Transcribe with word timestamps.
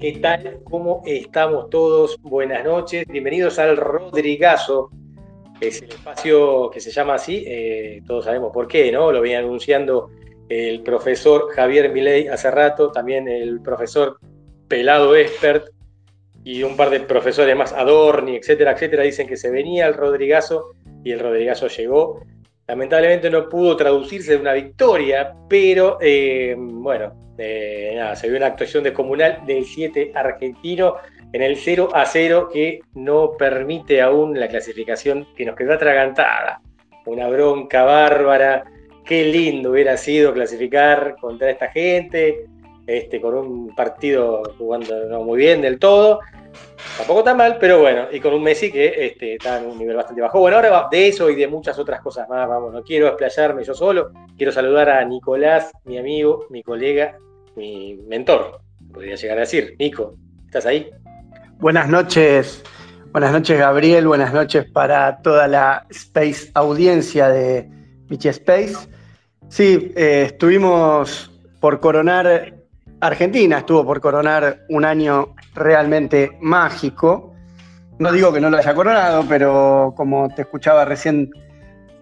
¿Qué 0.00 0.12
tal? 0.12 0.60
¿Cómo 0.64 1.02
estamos 1.04 1.68
todos? 1.68 2.16
Buenas 2.22 2.64
noches. 2.64 3.06
Bienvenidos 3.06 3.58
al 3.58 3.76
Rodrigazo. 3.76 4.88
Es 5.60 5.82
el 5.82 5.90
espacio 5.90 6.70
que 6.70 6.80
se 6.80 6.90
llama 6.90 7.16
así. 7.16 7.44
Eh, 7.46 8.00
todos 8.06 8.24
sabemos 8.24 8.50
por 8.50 8.66
qué, 8.66 8.90
¿no? 8.90 9.12
Lo 9.12 9.20
viene 9.20 9.40
anunciando 9.40 10.08
el 10.48 10.82
profesor 10.82 11.50
Javier 11.54 11.92
Milei 11.92 12.28
hace 12.28 12.50
rato, 12.50 12.90
también 12.90 13.28
el 13.28 13.60
profesor 13.60 14.18
Pelado 14.68 15.14
Expert 15.14 15.66
y 16.44 16.62
un 16.62 16.78
par 16.78 16.88
de 16.88 17.00
profesores 17.00 17.54
más, 17.54 17.74
Adorni, 17.74 18.36
etcétera, 18.36 18.72
etcétera, 18.72 19.02
dicen 19.02 19.28
que 19.28 19.36
se 19.36 19.50
venía 19.50 19.86
el 19.86 19.92
Rodrigazo 19.92 20.76
y 21.04 21.12
el 21.12 21.20
Rodrigazo 21.20 21.68
llegó. 21.68 22.22
Lamentablemente 22.66 23.28
no 23.28 23.50
pudo 23.50 23.76
traducirse 23.76 24.32
de 24.32 24.38
una 24.38 24.54
victoria, 24.54 25.34
pero 25.46 25.98
eh, 26.00 26.56
bueno, 26.56 27.29
nada, 27.94 28.16
se 28.16 28.28
vio 28.28 28.36
una 28.36 28.46
actuación 28.46 28.84
descomunal 28.84 29.40
del 29.46 29.64
7 29.64 30.12
argentino 30.14 30.96
en 31.32 31.42
el 31.42 31.56
0 31.56 31.90
a 31.92 32.04
0 32.04 32.48
que 32.52 32.80
no 32.94 33.32
permite 33.36 34.02
aún 34.02 34.38
la 34.38 34.48
clasificación 34.48 35.26
que 35.36 35.44
nos 35.44 35.56
quedó 35.56 35.74
atragantada. 35.74 36.60
Una 37.06 37.28
bronca 37.28 37.84
bárbara. 37.84 38.64
Qué 39.04 39.24
lindo 39.24 39.70
hubiera 39.70 39.96
sido 39.96 40.32
clasificar 40.32 41.16
contra 41.20 41.50
esta 41.50 41.68
gente, 41.68 42.46
este, 42.86 43.20
con 43.20 43.34
un 43.34 43.74
partido 43.74 44.42
jugando 44.58 45.06
no 45.06 45.22
muy 45.22 45.38
bien 45.38 45.62
del 45.62 45.78
todo. 45.78 46.20
Tampoco 46.96 47.24
tan 47.24 47.36
mal, 47.36 47.56
pero 47.58 47.80
bueno, 47.80 48.06
y 48.10 48.20
con 48.20 48.34
un 48.34 48.42
Messi 48.42 48.70
que 48.70 49.06
este, 49.06 49.34
está 49.34 49.58
en 49.58 49.66
un 49.66 49.78
nivel 49.78 49.96
bastante 49.96 50.20
bajo. 50.20 50.40
Bueno, 50.40 50.56
ahora 50.56 50.88
de 50.90 51.08
eso 51.08 51.30
y 51.30 51.34
de 51.34 51.46
muchas 51.46 51.78
otras 51.78 52.00
cosas 52.00 52.28
más, 52.28 52.48
vamos, 52.48 52.72
no 52.72 52.82
quiero 52.82 53.06
explayarme 53.06 53.64
yo 53.64 53.74
solo, 53.74 54.10
quiero 54.36 54.52
saludar 54.52 54.90
a 54.90 55.04
Nicolás, 55.04 55.72
mi 55.84 55.98
amigo, 55.98 56.46
mi 56.50 56.62
colega, 56.62 57.16
mi 57.56 57.96
mentor, 58.08 58.60
podría 58.92 59.16
llegar 59.16 59.38
a 59.38 59.40
decir. 59.40 59.74
Nico, 59.78 60.16
¿estás 60.46 60.66
ahí? 60.66 60.90
Buenas 61.58 61.88
noches, 61.88 62.62
buenas 63.12 63.32
noches 63.32 63.58
Gabriel, 63.58 64.06
buenas 64.06 64.32
noches 64.32 64.64
para 64.70 65.20
toda 65.22 65.46
la 65.46 65.86
Space 65.90 66.50
audiencia 66.54 67.28
de 67.28 67.68
Michi 68.08 68.28
Space. 68.28 68.76
Sí, 69.48 69.92
eh, 69.96 70.24
estuvimos 70.26 71.30
por 71.60 71.80
coronar, 71.80 72.54
Argentina 73.00 73.58
estuvo 73.58 73.84
por 73.84 74.00
coronar 74.00 74.60
un 74.68 74.84
año 74.84 75.34
realmente 75.54 76.38
mágico. 76.40 77.34
No 77.98 78.12
digo 78.12 78.32
que 78.32 78.40
no 78.40 78.48
lo 78.48 78.56
haya 78.56 78.74
coronado, 78.74 79.24
pero 79.28 79.92
como 79.96 80.28
te 80.34 80.42
escuchaba 80.42 80.84
recién 80.84 81.30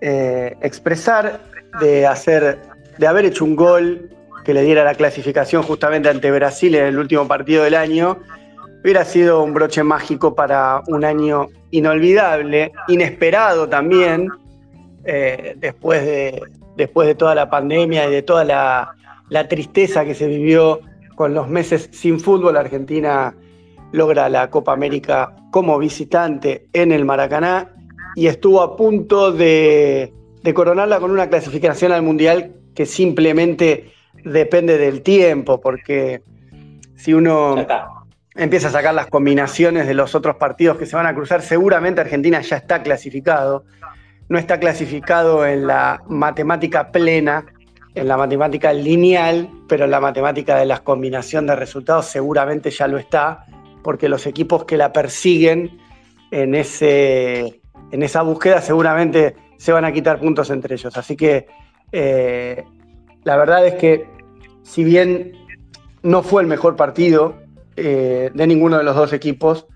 eh, 0.01 0.57
expresar, 0.61 1.41
de, 1.81 2.07
hacer, 2.07 2.61
de 2.99 3.07
haber 3.07 3.25
hecho 3.25 3.45
un 3.45 3.57
gol 3.57 4.09
que 4.45 4.55
le 4.55 4.63
diera 4.63 4.85
la 4.85 4.95
clasificación 4.95 5.63
justamente 5.63 6.09
ante 6.09 6.31
Brasil 6.31 6.75
en 6.75 6.87
el 6.87 6.99
último 6.99 7.27
partido 7.29 7.65
del 7.65 7.75
año, 7.75 8.19
hubiera 8.83 9.05
sido 9.05 9.43
un 9.43 9.55
broche 9.55 9.83
mágico 9.83 10.35
para 10.35 10.83
un 10.87 11.05
año 11.05 11.49
inolvidable, 11.71 12.73
inesperado 12.89 13.69
también, 13.69 14.29
eh, 15.05 15.55
después, 15.59 16.05
de, 16.05 16.43
después 16.77 17.09
de 17.09 17.15
toda 17.15 17.35
la 17.35 17.51
pandemia 17.51 18.07
y 18.09 18.11
de 18.11 18.23
toda 18.23 18.45
la, 18.45 18.95
la 19.29 19.49
tristeza 19.49 20.05
que 20.05 20.15
se 20.15 20.27
vivió 20.27 20.81
con 21.15 21.35
los 21.35 21.49
meses 21.49 21.89
sin 21.93 22.21
fútbol. 22.21 22.57
Argentina 22.57 23.35
logra 23.93 24.29
la 24.29 24.51
Copa 24.51 24.73
América 24.73 25.35
como 25.51 25.79
visitante 25.79 26.69
en 26.73 26.93
el 26.93 27.05
Maracaná 27.05 27.75
y 28.15 28.27
estuvo 28.27 28.63
a 28.63 28.77
punto 28.77 29.33
de, 29.33 30.13
de 30.43 30.55
coronarla 30.55 31.01
con 31.01 31.11
una 31.11 31.29
clasificación 31.29 31.93
al 31.93 32.03
Mundial 32.03 32.55
que 32.75 32.87
simplemente 32.87 33.93
depende 34.25 34.79
del 34.79 35.03
tiempo, 35.03 35.61
porque 35.61 36.23
si 36.97 37.15
uno 37.15 37.67
empieza 38.35 38.69
a 38.69 38.71
sacar 38.71 38.95
las 38.95 39.09
combinaciones 39.09 39.87
de 39.87 39.95
los 39.95 40.15
otros 40.15 40.37
partidos 40.37 40.79
que 40.79 40.87
se 40.87 40.97
van 40.97 41.07
a 41.07 41.15
cruzar, 41.15 41.43
seguramente 41.43 42.01
Argentina 42.01 42.41
ya 42.41 42.57
está 42.57 42.83
clasificado. 42.83 43.65
No 44.29 44.39
está 44.39 44.61
clasificado 44.61 45.47
en 45.47 45.67
la 45.67 46.03
matemática 46.07 46.93
plena, 46.93 47.47
en 47.95 48.07
la 48.07 48.17
matemática 48.17 48.73
lineal, 48.73 49.49
pero 49.69 49.87
en 49.87 49.91
la 49.91 50.01
matemática 50.01 50.57
de 50.57 50.67
la 50.67 50.81
combinación 50.81 51.47
de 51.47 51.57
resultados 51.57 52.07
seguramente 52.07 52.71
ya 52.71 52.87
lo 52.87 52.99
está, 52.99 53.45
porque 53.83 54.09
los 54.09 54.27
equipos 54.27 54.65
que 54.65 54.77
la 54.77 54.93
persiguen 54.93 55.79
en, 56.31 56.55
ese, 56.55 57.61
en 57.91 58.03
esa 58.03 58.23
búsqueda 58.23 58.61
seguramente 58.61 59.35
se 59.57 59.73
van 59.73 59.85
a 59.85 59.93
quitar 59.93 60.21
puntos 60.21 60.51
entre 60.51 60.75
ellos. 60.75 60.97
Así 60.97 61.17
que 61.17 61.47
eh, 61.91 62.65
la 63.25 63.37
verdad 63.37 63.67
es 63.67 63.75
que 63.75 64.18
si 64.69 64.85
bien 64.85 65.33
no 66.03 66.23
fue 66.23 66.43
el 66.43 66.49
mejor 66.49 66.77
partido 66.77 67.37
eh, 67.77 68.31
de 68.35 68.47
ninguno 68.47 68.77
de 68.77 68.85
los 68.85 68.95
dos 68.95 69.13
equipos, 69.13 69.67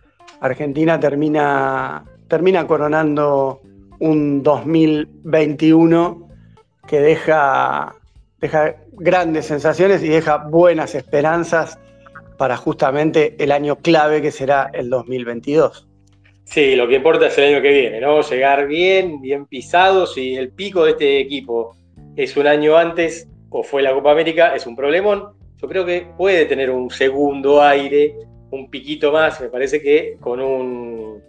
Argentina 0.40 1.00
termina, 1.00 2.04
termina 2.28 2.66
coronando 2.66 3.62
un 4.00 4.42
2021 4.42 6.28
que 6.86 7.00
deja, 7.00 7.94
deja 8.38 8.76
grandes 8.92 9.46
sensaciones 9.46 10.02
y 10.02 10.08
deja 10.08 10.36
buenas 10.36 10.94
esperanzas 10.94 11.78
para 12.36 12.56
justamente 12.56 13.36
el 13.38 13.50
año 13.50 13.76
clave 13.76 14.20
que 14.20 14.30
será 14.30 14.70
el 14.74 14.90
2022. 14.90 15.88
Sí, 16.44 16.76
lo 16.76 16.86
que 16.86 16.96
importa 16.96 17.28
es 17.28 17.38
el 17.38 17.54
año 17.54 17.62
que 17.62 17.72
viene, 17.72 18.00
¿no? 18.00 18.20
Llegar 18.20 18.66
bien, 18.66 19.22
bien 19.22 19.46
pisados 19.46 20.18
y 20.18 20.36
el 20.36 20.50
pico 20.50 20.84
de 20.84 20.90
este 20.90 21.20
equipo 21.20 21.74
es 22.16 22.36
un 22.36 22.46
año 22.46 22.76
antes 22.76 23.28
o 23.52 23.62
fue 23.62 23.82
la 23.82 23.92
Copa 23.92 24.10
América, 24.10 24.54
es 24.56 24.66
un 24.66 24.74
problemón. 24.74 25.34
Yo 25.60 25.68
creo 25.68 25.84
que 25.84 26.06
puede 26.16 26.46
tener 26.46 26.70
un 26.70 26.90
segundo 26.90 27.62
aire, 27.62 28.16
un 28.50 28.68
piquito 28.70 29.12
más, 29.12 29.40
me 29.40 29.48
parece 29.48 29.80
que 29.80 30.16
con 30.20 30.40
un 30.40 31.22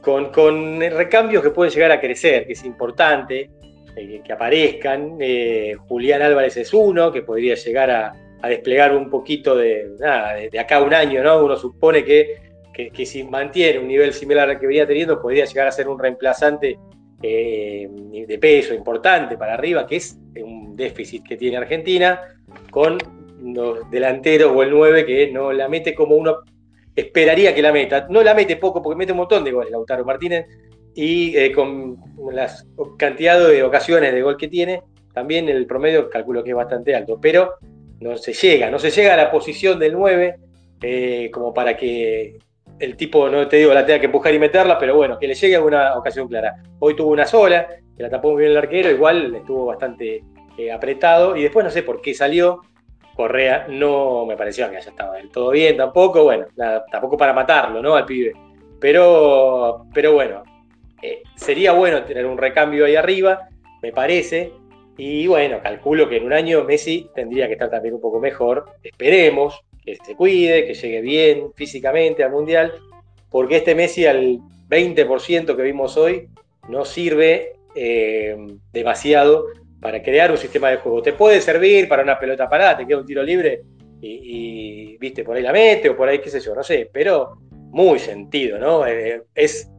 con, 0.00 0.80
recambios 0.80 1.42
que 1.42 1.50
pueden 1.50 1.72
llegar 1.72 1.92
a 1.92 2.00
crecer, 2.00 2.46
que 2.46 2.54
es 2.54 2.64
importante 2.64 3.50
eh, 3.96 4.20
que 4.24 4.32
aparezcan. 4.32 5.16
Eh, 5.20 5.76
Julián 5.86 6.22
Álvarez 6.22 6.56
es 6.56 6.72
uno, 6.72 7.12
que 7.12 7.22
podría 7.22 7.54
llegar 7.54 7.90
a, 7.90 8.12
desplegar 8.48 8.94
un 8.94 9.10
poquito 9.10 9.56
de, 9.56 9.96
de, 10.50 10.58
acá 10.58 10.76
a 10.76 10.82
un 10.82 10.94
año, 10.94 11.22
¿no? 11.22 11.44
Uno 11.44 11.56
supone 11.56 12.04
que, 12.04 12.36
que, 12.72 12.90
que, 12.90 13.04
si 13.04 13.24
mantiene 13.24 13.80
un 13.80 13.88
nivel 13.88 14.12
similar 14.12 14.48
al 14.48 14.60
que 14.60 14.66
venía 14.66 14.86
teniendo, 14.86 15.20
podría 15.20 15.44
llegar 15.44 15.66
a 15.66 15.72
ser 15.72 15.88
un 15.88 15.98
reemplazante 15.98 16.78
eh, 17.22 17.88
de 18.26 18.38
peso 18.38 18.74
importante 18.74 19.36
para 19.36 19.54
arriba, 19.54 19.86
que 19.86 19.96
es 19.96 20.18
un 20.40 20.76
déficit 20.76 21.26
que 21.26 21.36
tiene 21.36 21.56
Argentina, 21.56 22.20
con 22.70 22.98
los 23.42 23.90
delanteros 23.90 24.52
o 24.54 24.62
el 24.62 24.70
9 24.70 25.06
que 25.06 25.30
no 25.30 25.52
la 25.52 25.68
mete 25.68 25.94
como 25.94 26.16
uno 26.16 26.38
esperaría 26.94 27.54
que 27.54 27.62
la 27.62 27.72
meta. 27.72 28.06
No 28.10 28.22
la 28.22 28.34
mete 28.34 28.56
poco 28.56 28.82
porque 28.82 28.98
mete 28.98 29.12
un 29.12 29.18
montón 29.18 29.44
de 29.44 29.52
goles 29.52 29.70
Lautaro 29.70 30.04
Martínez 30.04 30.46
y 30.94 31.36
eh, 31.36 31.52
con 31.52 31.96
la 32.32 32.52
cantidad 32.98 33.38
de 33.48 33.62
ocasiones 33.62 34.12
de 34.12 34.22
gol 34.22 34.36
que 34.36 34.48
tiene, 34.48 34.82
también 35.14 35.48
el 35.48 35.66
promedio 35.66 36.10
calculo 36.10 36.42
que 36.42 36.50
es 36.50 36.56
bastante 36.56 36.94
alto, 36.94 37.18
pero 37.20 37.54
no 38.00 38.16
se 38.16 38.32
llega, 38.32 38.70
no 38.70 38.78
se 38.78 38.90
llega 38.90 39.14
a 39.14 39.16
la 39.16 39.30
posición 39.30 39.78
del 39.78 39.92
9 39.92 40.36
eh, 40.82 41.30
como 41.32 41.54
para 41.54 41.76
que 41.76 42.38
el 42.78 42.96
tipo, 42.96 43.28
no 43.28 43.46
te 43.48 43.56
digo, 43.56 43.74
la 43.74 43.84
tenga 43.84 44.00
que 44.00 44.06
empujar 44.06 44.34
y 44.34 44.38
meterla, 44.38 44.78
pero 44.78 44.96
bueno, 44.96 45.18
que 45.18 45.26
le 45.26 45.34
llegue 45.34 45.56
a 45.56 45.62
una 45.62 45.96
ocasión 45.96 46.28
clara. 46.28 46.56
Hoy 46.78 46.94
tuvo 46.94 47.10
una 47.10 47.26
sola, 47.26 47.66
que 47.96 48.02
la 48.02 48.10
tapó 48.10 48.32
muy 48.32 48.40
bien 48.40 48.52
el 48.52 48.58
arquero, 48.58 48.90
igual 48.90 49.34
estuvo 49.34 49.66
bastante 49.66 50.22
eh, 50.56 50.72
apretado, 50.72 51.36
y 51.36 51.42
después 51.42 51.64
no 51.64 51.70
sé 51.70 51.82
por 51.82 52.00
qué 52.00 52.14
salió. 52.14 52.62
Correa 53.14 53.66
no 53.68 54.26
me 54.26 54.36
pareció 54.36 54.70
que 54.70 54.76
haya 54.76 54.90
estado 54.90 55.14
del 55.14 55.28
todo 55.30 55.50
bien 55.50 55.76
tampoco, 55.76 56.22
bueno, 56.22 56.46
tampoco 56.90 57.16
para 57.16 57.32
matarlo, 57.32 57.82
¿no? 57.82 57.96
Al 57.96 58.04
pibe. 58.04 58.32
Pero, 58.80 59.86
pero 59.92 60.12
bueno, 60.12 60.44
eh, 61.02 61.22
sería 61.34 61.72
bueno 61.72 62.04
tener 62.04 62.26
un 62.26 62.38
recambio 62.38 62.84
ahí 62.84 62.94
arriba, 62.94 63.48
me 63.82 63.92
parece. 63.92 64.52
Y 64.96 65.26
bueno, 65.26 65.60
calculo 65.62 66.08
que 66.08 66.16
en 66.16 66.26
un 66.26 66.32
año 66.32 66.64
Messi 66.64 67.08
tendría 67.14 67.46
que 67.46 67.54
estar 67.54 67.70
también 67.70 67.94
un 67.94 68.00
poco 68.00 68.20
mejor. 68.20 68.66
Esperemos, 68.82 69.64
que 69.96 70.04
se 70.04 70.14
cuide, 70.14 70.66
que 70.66 70.74
llegue 70.74 71.00
bien 71.00 71.52
físicamente 71.54 72.22
al 72.22 72.30
Mundial, 72.30 72.74
porque 73.30 73.56
este 73.56 73.74
Messi 73.74 74.04
al 74.06 74.38
20% 74.68 75.56
que 75.56 75.62
vimos 75.62 75.96
hoy 75.96 76.28
no 76.68 76.84
sirve 76.84 77.54
eh, 77.74 78.36
demasiado 78.72 79.46
para 79.80 80.02
crear 80.02 80.30
un 80.30 80.36
sistema 80.36 80.68
de 80.68 80.76
juego. 80.76 81.02
Te 81.02 81.14
puede 81.14 81.40
servir 81.40 81.88
para 81.88 82.02
una 82.02 82.18
pelota 82.18 82.48
parada, 82.48 82.76
te 82.76 82.86
queda 82.86 82.98
un 82.98 83.06
tiro 83.06 83.22
libre 83.22 83.62
y, 84.00 84.96
viste, 84.98 85.24
por 85.24 85.36
ahí 85.36 85.42
la 85.42 85.52
mete 85.52 85.88
o 85.88 85.96
por 85.96 86.08
ahí 86.08 86.18
qué 86.18 86.28
sé 86.28 86.40
yo, 86.40 86.54
no 86.54 86.62
sé, 86.62 86.90
pero 86.92 87.38
muy 87.50 87.98
sentido, 87.98 88.58
¿no? 88.58 88.86
Eh, 88.86 89.22
es 89.34 89.70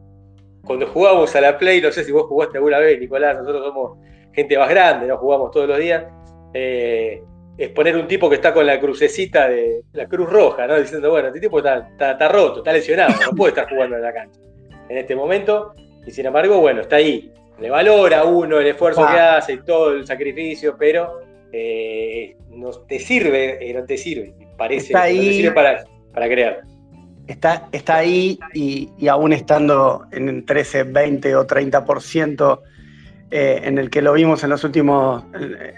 cuando 0.66 0.88
jugamos 0.88 1.36
a 1.36 1.42
la 1.42 1.58
Play, 1.58 1.82
no 1.82 1.92
sé 1.92 2.04
si 2.04 2.12
vos 2.12 2.24
jugaste 2.24 2.58
alguna 2.58 2.80
vez, 2.80 3.00
Nicolás, 3.00 3.38
nosotros 3.38 3.64
somos 3.64 4.00
gente 4.34 4.58
más 4.58 4.70
grande, 4.70 5.08
no 5.08 5.18
jugamos 5.18 5.52
todos 5.52 5.68
los 5.68 5.78
días. 5.78 6.06
Eh, 6.54 7.22
es 7.60 7.70
poner 7.72 7.98
un 7.98 8.08
tipo 8.08 8.30
que 8.30 8.36
está 8.36 8.54
con 8.54 8.66
la 8.66 8.80
crucecita 8.80 9.50
de 9.50 9.82
la 9.92 10.08
Cruz 10.08 10.30
Roja, 10.30 10.66
¿no? 10.66 10.80
Diciendo, 10.80 11.10
bueno, 11.10 11.28
este 11.28 11.42
tipo 11.42 11.58
está, 11.58 11.90
está, 12.00 12.30
roto, 12.30 12.60
está 12.60 12.72
lesionado, 12.72 13.14
no 13.22 13.36
puede 13.36 13.50
estar 13.50 13.70
jugando 13.70 13.98
en 13.98 14.02
la 14.02 14.14
cancha 14.14 14.40
en 14.88 14.98
este 14.98 15.14
momento. 15.14 15.74
Y 16.08 16.12
sin 16.12 16.26
embargo, 16.26 16.62
bueno, 16.62 16.82
está 16.82 16.96
ahí. 16.96 17.32
Le 17.60 17.70
valora 17.70 18.24
uno 18.24 18.60
el 18.60 18.68
esfuerzo 18.68 19.06
que 19.06 19.20
hace 19.20 19.54
y 19.54 19.58
todo 19.58 19.92
el 19.92 20.08
sacrificio, 20.08 20.78
pero 20.80 21.20
eh, 21.52 22.38
no 22.50 22.72
te 22.72 22.98
sirve, 22.98 23.58
eh, 23.70 23.74
no 23.74 23.84
te 23.84 23.98
sirve, 23.98 24.34
parece. 24.58 24.88
Está 24.88 25.02
ahí, 25.04 25.50
para... 25.50 25.84
para 26.14 26.28
crear. 26.28 26.62
Está, 27.28 27.68
está 27.74 27.98
ahí 27.98 28.40
y, 28.54 29.08
aún 29.08 29.34
estando 29.34 30.08
en 30.14 30.46
13, 30.46 30.84
20 30.84 31.36
o 31.36 31.46
30%, 31.46 32.60
eh, 33.32 33.62
en 33.64 33.78
el 33.78 33.92
que 33.92 34.02
lo 34.02 34.14
vimos 34.14 34.44
en 34.44 34.50
los 34.50 34.64
últimos, 34.64 35.24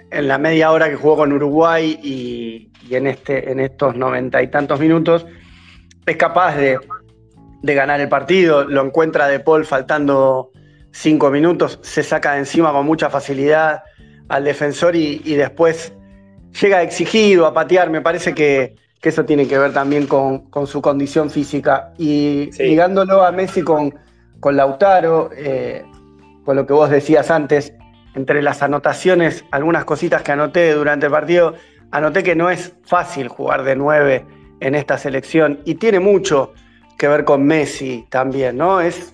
en, 0.09 0.27
la 0.27 0.37
media 0.37 0.71
hora 0.71 0.89
que 0.89 0.95
jugó 0.95 1.17
con 1.17 1.33
Uruguay 1.33 1.99
y, 2.01 2.69
en, 2.89 3.07
este, 3.07 3.51
en 3.51 3.59
estos 3.59 3.95
noventa 3.97 4.41
y 4.41 4.47
tantos 4.47 4.79
minutos, 4.79 5.25
es 6.05 6.15
capaz 6.15 6.55
de, 6.55 6.79
ganar 7.61 7.99
el 7.99 8.07
partido, 8.07 8.63
lo 8.63 8.85
encuentra 8.85 9.27
De 9.27 9.41
Paul 9.41 9.65
faltando 9.65 10.51
cinco 10.91 11.29
minutos, 11.29 11.79
se 11.81 12.03
saca 12.03 12.33
de 12.33 12.39
encima 12.39 12.71
con 12.71 12.85
mucha 12.85 13.09
facilidad 13.09 13.83
al 14.29 14.45
defensor 14.45 14.95
y, 14.95 15.17
después 15.35 15.93
llega 16.61 16.81
exigido 16.81 17.45
a 17.45 17.53
patear. 17.53 17.89
Me 17.89 17.99
parece 17.99 18.33
que, 18.33 18.75
eso 19.01 19.25
tiene 19.25 19.45
que 19.45 19.57
ver 19.57 19.73
también 19.73 20.07
con, 20.07 20.49
su 20.67 20.81
condición 20.81 21.29
física. 21.29 21.91
Y 21.97 22.49
ligándolo 22.57 23.23
a 23.23 23.31
Messi 23.33 23.61
con, 23.61 23.93
con 24.39 24.55
Lautaro, 24.55 25.31
eh, 25.35 25.83
con 26.45 26.55
lo 26.55 26.65
que 26.65 26.73
vos 26.73 26.89
decías 26.89 27.31
antes, 27.31 27.73
entre 28.15 28.41
las 28.41 28.61
anotaciones, 28.61 29.45
algunas 29.51 29.85
cositas 29.85 30.21
que 30.21 30.31
anoté 30.31 30.73
durante 30.73 31.05
el 31.05 31.11
partido, 31.11 31.55
anoté 31.91 32.23
que 32.23 32.35
no 32.35 32.49
es 32.49 32.73
fácil 32.83 33.27
jugar 33.27 33.63
de 33.63 33.75
nueve 33.75 34.25
en 34.59 34.75
esta 34.75 34.97
selección 34.97 35.59
y 35.65 35.75
tiene 35.75 35.99
mucho 35.99 36.53
que 36.97 37.07
ver 37.07 37.25
con 37.25 37.43
Messi 37.43 38.05
también, 38.09 38.57
¿no? 38.57 38.79
Es 38.81 39.13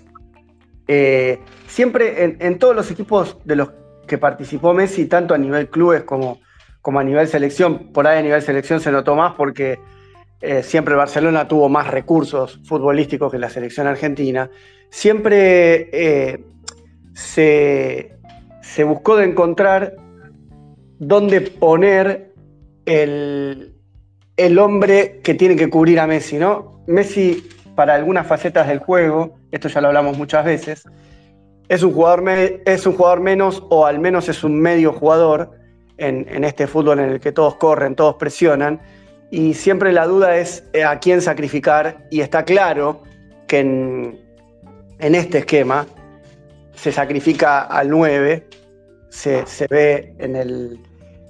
eh, 0.87 1.39
siempre 1.67 2.37
en, 2.39 2.59
todos 2.59 2.75
los 2.75 2.91
equipos 2.91 3.37
de 3.45 3.55
los 3.55 3.69
que 4.07 4.17
participó 4.17 4.73
Messi, 4.73 5.05
tanto 5.05 5.33
a 5.33 5.37
nivel 5.37 5.69
clubes 5.69 6.03
como, 6.03 6.39
como 6.81 6.99
a 6.99 7.03
nivel 7.03 7.27
selección, 7.27 7.91
por 7.91 8.07
ahí 8.07 8.19
a 8.19 8.21
nivel 8.21 8.41
selección 8.41 8.79
se 8.79 8.91
notó 8.91 9.15
más 9.15 9.33
porque 9.35 9.79
eh, 10.41 10.63
siempre 10.63 10.95
Barcelona 10.95 11.47
tuvo 11.47 11.67
más 11.67 11.87
recursos 11.87 12.59
futbolísticos 12.65 13.31
que 13.31 13.39
la 13.39 13.49
selección 13.49 13.87
argentina, 13.87 14.49
siempre 14.89 15.89
eh, 15.91 16.43
se, 17.17 18.11
se 18.61 18.83
buscó 18.83 19.15
de 19.17 19.25
encontrar 19.25 19.95
dónde 20.99 21.41
poner 21.41 22.31
el, 22.85 23.73
el 24.37 24.59
hombre 24.59 25.19
que 25.23 25.33
tiene 25.33 25.55
que 25.55 25.67
cubrir 25.67 25.99
a 25.99 26.05
Messi, 26.05 26.37
¿no? 26.37 26.83
Messi, 26.85 27.49
para 27.75 27.95
algunas 27.95 28.27
facetas 28.27 28.67
del 28.67 28.77
juego, 28.77 29.35
esto 29.51 29.67
ya 29.67 29.81
lo 29.81 29.87
hablamos 29.87 30.15
muchas 30.15 30.45
veces, 30.45 30.83
es 31.69 31.81
un 31.81 31.91
jugador, 31.91 32.23
es 32.65 32.85
un 32.85 32.93
jugador 32.93 33.19
menos 33.19 33.63
o 33.69 33.87
al 33.87 33.97
menos 33.97 34.29
es 34.29 34.43
un 34.43 34.59
medio 34.59 34.93
jugador 34.93 35.51
en, 35.97 36.43
este 36.43 36.67
fútbol 36.67 36.99
en 36.99 37.09
el 37.09 37.19
que 37.19 37.31
todos 37.31 37.55
corren, 37.55 37.95
todos 37.95 38.15
presionan, 38.15 38.79
y 39.31 39.55
siempre 39.55 39.91
la 39.91 40.05
duda 40.05 40.37
es 40.37 40.63
eh, 40.73 40.83
a 40.83 40.99
quién 40.99 41.19
sacrificar, 41.19 42.07
y 42.11 42.21
está 42.21 42.45
claro 42.45 43.01
que 43.47 43.59
en, 43.59 44.19
este 44.99 45.39
esquema 45.39 45.87
se 46.77 46.91
sacrifica 46.91 47.61
al 47.61 47.89
9, 47.89 48.47
se, 49.09 49.43
ve 49.69 50.13
en 50.19 50.35
el, 50.35 50.79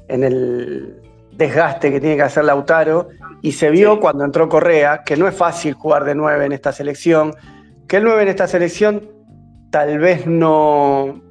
en 0.10 0.24
el 0.24 1.02
desgaste 1.32 1.92
que 1.92 2.00
tiene 2.00 2.18
que 2.18 2.24
hacer 2.24 2.44
Lautaro 2.44 3.10
y 3.42 3.54
se 3.54 3.70
vio 3.70 4.00
cuando 4.00 4.26
entró 4.26 4.50
Correa 4.50 5.04
que 5.06 5.16
no 5.16 5.28
es 5.28 5.36
fácil 5.36 5.74
jugar 5.74 6.04
de 6.04 6.16
9 6.16 6.46
en 6.46 6.52
esta 6.52 6.74
selección, 6.74 7.34
que 7.88 7.98
el 7.98 8.04
9 8.04 8.24
en 8.24 8.28
esta 8.28 8.48
selección 8.48 9.10
tal 9.72 10.00
vez 10.00 10.28
no, 10.28 11.22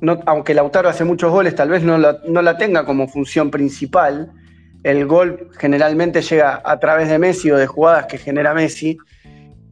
no 0.00 0.20
aunque 0.26 0.52
Lautaro 0.52 0.90
hace 0.90 1.04
muchos 1.04 1.32
goles, 1.32 1.54
tal 1.54 1.70
vez 1.70 1.82
no 1.82 1.96
la, 1.96 2.18
no 2.28 2.42
la, 2.42 2.58
tenga 2.58 2.84
como 2.84 3.08
función 3.08 3.50
principal. 3.50 4.30
El 4.82 5.06
gol 5.06 5.50
generalmente 5.58 6.20
llega 6.22 6.60
a 6.64 6.78
través 6.78 7.08
de 7.08 7.18
Messi 7.18 7.50
o 7.50 7.56
de 7.56 7.66
jugadas 7.66 8.06
que 8.06 8.18
genera 8.18 8.54
Messi. 8.54 8.98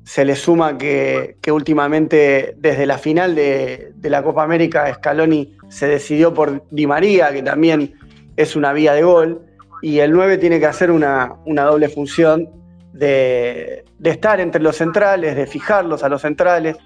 Se 0.06 0.24
le 0.24 0.36
suma 0.36 0.78
que, 0.78 1.36
últimamente 1.50 2.54
desde 2.58 2.86
la 2.86 2.96
final 2.96 3.34
de, 3.34 3.92
la 4.02 4.22
Copa 4.22 4.44
América 4.44 4.92
Scaloni 4.94 5.56
se 5.68 5.88
decidió 5.88 6.32
por 6.32 6.62
Di 6.70 6.86
María, 6.86 7.32
que 7.32 7.42
también 7.42 7.94
es 8.36 8.54
una 8.54 8.72
vía 8.72 8.94
de 8.94 9.02
gol 9.02 9.42
y 9.82 9.98
el 9.98 10.12
9 10.12 10.38
tiene 10.38 10.60
que 10.60 10.66
hacer 10.66 10.92
una, 10.92 11.34
doble 11.44 11.88
función 11.88 12.48
de, 12.92 13.84
estar 14.04 14.38
entre 14.38 14.62
los 14.62 14.76
centrales, 14.76 15.34
de 15.34 15.44
fijarlos 15.48 16.04
a 16.04 16.08
los 16.08 16.22
centrales, 16.22 16.76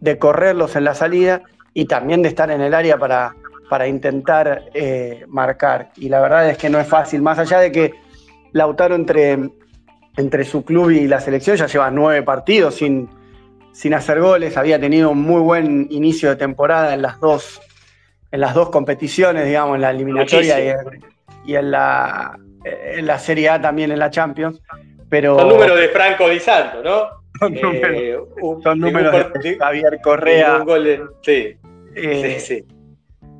de 0.00 0.16
correrlos 0.18 0.74
en 0.74 0.84
la 0.84 0.94
salida 0.94 1.42
y 1.74 1.84
también 1.84 2.22
de 2.22 2.30
estar 2.30 2.50
en 2.50 2.62
el 2.62 2.72
área 2.72 2.96
para, 2.96 3.36
para 3.68 3.88
intentar 3.88 4.70
eh, 4.72 5.26
marcar. 5.28 5.90
Y 5.96 6.08
la 6.08 6.22
verdad 6.22 6.48
es 6.48 6.56
que 6.56 6.70
no 6.70 6.80
es 6.80 6.88
fácil, 6.88 7.20
más 7.20 7.38
allá 7.38 7.60
de 7.60 7.70
que 7.70 7.92
Lautaro 8.52 8.94
entre, 8.94 9.50
entre 10.20 10.44
su 10.44 10.64
club 10.64 10.90
y 10.90 11.08
la 11.08 11.20
selección 11.20 11.56
ya 11.56 11.66
lleva 11.66 11.90
nueve 11.90 12.22
partidos 12.22 12.76
sin, 12.76 13.08
sin 13.72 13.94
hacer 13.94 14.20
goles, 14.20 14.56
había 14.56 14.78
tenido 14.78 15.10
un 15.10 15.22
muy 15.22 15.40
buen 15.40 15.88
inicio 15.90 16.28
de 16.30 16.36
temporada 16.36 16.94
en 16.94 17.02
las 17.02 17.18
dos, 17.18 17.60
en 18.30 18.40
las 18.40 18.54
dos 18.54 18.70
competiciones, 18.70 19.46
digamos, 19.46 19.76
en 19.76 19.82
la 19.82 19.90
eliminatoria 19.90 20.60
y 20.60 20.74
y 21.44 21.56
en 21.56 21.70
la, 21.70 22.38
en 22.64 23.06
la 23.06 23.18
Serie 23.18 23.48
A 23.48 23.60
también 23.60 23.90
en 23.90 23.98
la 23.98 24.10
Champions. 24.10 24.60
Pero, 25.08 25.38
son 25.38 25.48
números 25.48 25.78
de 25.78 25.88
Franco 25.88 26.28
Di 26.28 26.38
Santo, 26.38 26.82
¿no? 26.82 27.20
Son 28.62 28.78
números, 28.78 29.14
eh, 29.14 29.38
de 29.42 29.58
Javier 29.58 29.98
Correa. 30.02 30.62
sí, 31.22 31.56
eh, 31.96 32.38
sí, 32.38 32.40
sí. 32.40 32.64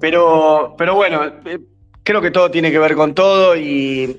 Pero, 0.01 0.75
pero 0.77 0.95
bueno, 0.95 1.25
eh, 1.45 1.59
creo 2.03 2.21
que 2.21 2.31
todo 2.31 2.51
tiene 2.51 2.73
que 2.73 2.79
ver 2.79 2.95
con 2.95 3.15
todo 3.15 3.55
y, 3.57 4.19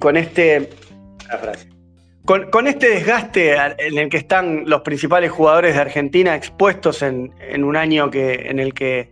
con 0.00 0.16
este. 0.16 0.70
Con, 2.24 2.50
con, 2.50 2.66
este 2.66 2.90
desgaste 2.90 3.56
en 3.56 3.98
el 3.98 4.08
que 4.10 4.18
están 4.18 4.64
los 4.66 4.82
principales 4.82 5.30
jugadores 5.30 5.74
de 5.74 5.80
Argentina 5.80 6.34
expuestos 6.34 7.02
en, 7.02 7.32
en 7.40 7.64
un 7.64 7.76
año 7.76 8.10
que, 8.10 8.34
en 8.50 8.58
el 8.58 8.74
que 8.74 9.10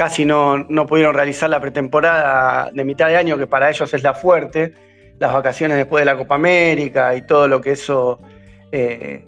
casi 0.00 0.24
no, 0.24 0.66
pudieron 0.88 1.14
realizar 1.14 1.50
la 1.50 1.60
pretemporada 1.60 2.70
de 2.72 2.84
mitad 2.84 3.08
de 3.08 3.18
año, 3.18 3.36
que 3.36 3.46
para 3.46 3.68
ellos 3.68 3.92
es 3.92 4.02
la 4.02 4.14
fuerte, 4.14 4.72
las 5.18 5.30
vacaciones 5.30 5.76
después 5.76 6.00
de 6.00 6.06
la 6.06 6.16
Copa 6.16 6.36
América 6.36 7.14
y 7.14 7.26
todo 7.26 7.46
lo 7.46 7.60
que 7.60 7.72
eso... 7.72 8.18
Eh, 8.72 9.26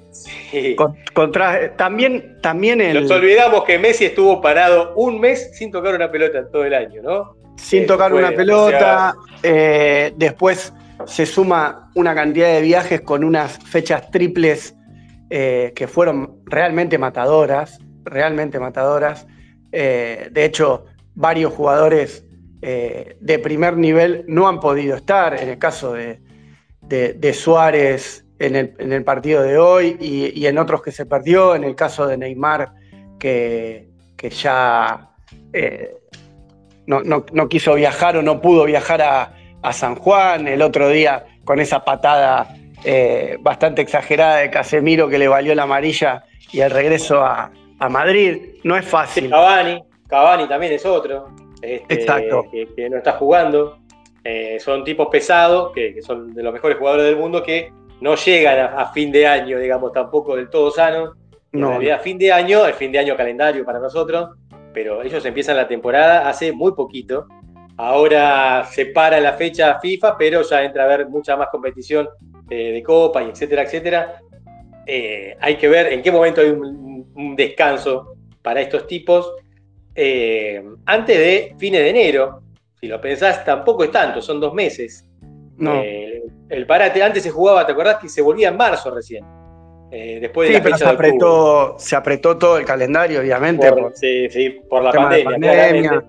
contra, 1.12 1.76
también, 1.76 2.38
también 2.40 2.80
el... 2.80 3.02
Nos 3.02 3.10
olvidamos 3.10 3.64
que 3.64 3.78
Messi 3.78 4.06
estuvo 4.06 4.40
parado 4.40 4.94
un 4.94 5.20
mes 5.20 5.50
sin 5.54 5.70
tocar 5.70 5.94
una 5.94 6.10
pelota 6.10 6.48
todo 6.50 6.64
el 6.64 6.72
año, 6.72 7.02
¿no? 7.02 7.36
Sin 7.56 7.86
tocar 7.86 8.14
una 8.14 8.30
pelota, 8.30 9.14
eh, 9.42 10.14
después 10.16 10.72
se 11.06 11.26
suma 11.26 11.90
una 11.94 12.14
cantidad 12.14 12.48
de 12.48 12.60
viajes 12.60 13.00
con 13.00 13.24
unas 13.24 13.58
fechas 13.58 14.10
triples 14.10 14.74
eh, 15.30 15.72
que 15.74 15.86
fueron 15.86 16.42
realmente 16.44 16.98
matadoras, 16.98 17.78
realmente 18.04 18.58
matadoras. 18.58 19.26
Eh, 19.72 20.28
de 20.30 20.44
hecho, 20.44 20.86
varios 21.14 21.52
jugadores 21.52 22.24
eh, 22.60 23.16
de 23.20 23.38
primer 23.40 23.76
nivel 23.76 24.24
no 24.28 24.46
han 24.46 24.60
podido 24.60 24.96
estar, 24.96 25.40
en 25.40 25.48
el 25.48 25.58
caso 25.58 25.94
de, 25.94 26.20
Suárez 27.32 28.24
en 28.38 28.54
el, 28.56 29.04
partido 29.04 29.42
de 29.42 29.58
hoy 29.58 29.96
y, 30.00 30.46
en 30.46 30.58
otros 30.58 30.82
que 30.82 30.92
se 30.92 31.06
perdió, 31.06 31.54
en 31.54 31.64
el 31.64 31.74
caso 31.74 32.06
de 32.06 32.16
Neymar, 32.16 32.72
que, 33.18 33.88
ya 34.30 35.10
eh, 35.52 35.96
no, 36.86 37.48
quiso 37.48 37.74
viajar 37.74 38.16
o 38.16 38.22
no 38.22 38.40
pudo 38.40 38.64
viajar 38.64 39.02
a, 39.02 39.34
San 39.70 39.96
Juan, 39.96 40.48
el 40.48 40.62
otro 40.62 40.88
día 40.88 41.24
con 41.44 41.60
esa 41.60 41.84
patada 41.84 42.56
bastante 43.40 43.82
exagerada 43.82 44.38
de 44.38 44.50
Casemiro 44.50 45.08
que 45.08 45.18
le 45.18 45.28
valió 45.28 45.54
la 45.54 45.62
amarilla 45.62 46.24
y 46.50 46.60
el 46.60 46.70
regreso 46.70 47.22
a, 47.22 47.52
a 47.82 47.88
Madrid. 47.88 48.56
No 48.62 48.76
es 48.76 48.86
fácil. 48.86 49.28
Cavani, 49.28 49.82
Cavani 50.08 50.46
también 50.46 50.72
es 50.72 50.86
otro. 50.86 51.28
Este, 51.60 51.94
Exacto. 51.94 52.44
Que, 52.50 52.88
no 52.88 52.98
está 52.98 53.12
jugando. 53.12 53.78
Eh, 54.24 54.58
son 54.60 54.84
tipos 54.84 55.08
pesados, 55.08 55.72
que, 55.72 56.00
son 56.00 56.32
de 56.32 56.42
los 56.42 56.52
mejores 56.52 56.78
jugadores 56.78 57.06
del 57.06 57.16
mundo, 57.16 57.42
que 57.42 57.72
no 58.00 58.14
llegan 58.14 58.58
a, 58.58 58.92
fin 58.92 59.10
de 59.10 59.26
año, 59.26 59.58
digamos, 59.58 59.92
tampoco 59.92 60.36
del 60.36 60.48
todo 60.48 60.70
sanos. 60.70 61.16
No. 61.52 61.66
En 61.66 61.72
realidad, 61.72 62.02
fin 62.02 62.18
de 62.18 62.32
año, 62.32 62.64
el 62.66 62.74
fin 62.74 62.92
de 62.92 63.00
año 63.00 63.16
calendario 63.16 63.64
para 63.64 63.78
nosotros, 63.78 64.30
pero 64.72 65.02
ellos 65.02 65.24
empiezan 65.24 65.56
la 65.56 65.68
temporada 65.68 66.28
hace 66.28 66.52
muy 66.52 66.72
poquito. 66.72 67.26
Ahora 67.76 68.64
se 68.70 68.86
para 68.86 69.20
la 69.20 69.32
fecha 69.32 69.78
FIFA, 69.80 70.16
pero 70.16 70.42
ya 70.42 70.62
entra 70.62 70.82
a 70.82 70.86
haber 70.86 71.08
mucha 71.08 71.36
más 71.36 71.48
competición 71.48 72.08
eh, 72.50 72.72
de 72.72 72.82
Copa 72.82 73.22
y 73.22 73.30
etcétera, 73.30 73.62
etcétera. 73.62 74.20
Eh, 74.86 75.36
hay 75.40 75.56
que 75.56 75.68
ver 75.68 75.92
en 75.92 76.02
qué 76.02 76.10
momento 76.10 76.40
hay 76.40 76.50
un, 76.50 77.10
un 77.14 77.36
descanso 77.36 78.14
para 78.42 78.60
estos 78.60 78.86
tipos 78.86 79.32
eh, 79.94 80.62
antes 80.86 81.18
de 81.18 81.54
fines 81.58 81.80
de 81.80 81.90
enero. 81.90 82.42
Si 82.80 82.86
lo 82.86 83.00
pensás, 83.00 83.44
tampoco 83.44 83.84
es 83.84 83.90
tanto, 83.90 84.20
son 84.20 84.40
dos 84.40 84.52
meses. 84.54 85.06
No. 85.56 85.80
El 85.82 86.66
parate 86.66 87.02
antes 87.02 87.22
se 87.22 87.30
jugaba, 87.30 87.64
¿te 87.64 87.72
acordás 87.72 87.98
que 87.98 88.08
se 88.08 88.20
volvía 88.20 88.48
en 88.48 88.56
marzo 88.56 88.90
recién? 88.90 89.24
Eh, 89.90 90.18
después 90.20 90.48
de 90.48 90.70
la 90.70 90.76
se 90.76 90.84
apretó, 90.86 91.76
se 91.78 91.94
apretó 91.94 92.36
todo 92.36 92.58
el 92.58 92.64
calendario, 92.64 93.20
obviamente. 93.20 93.70
Por, 93.70 93.92
sí, 93.94 94.28
sí, 94.30 94.60
por 94.68 94.82
la 94.82 94.90
pandemia. 94.90 96.02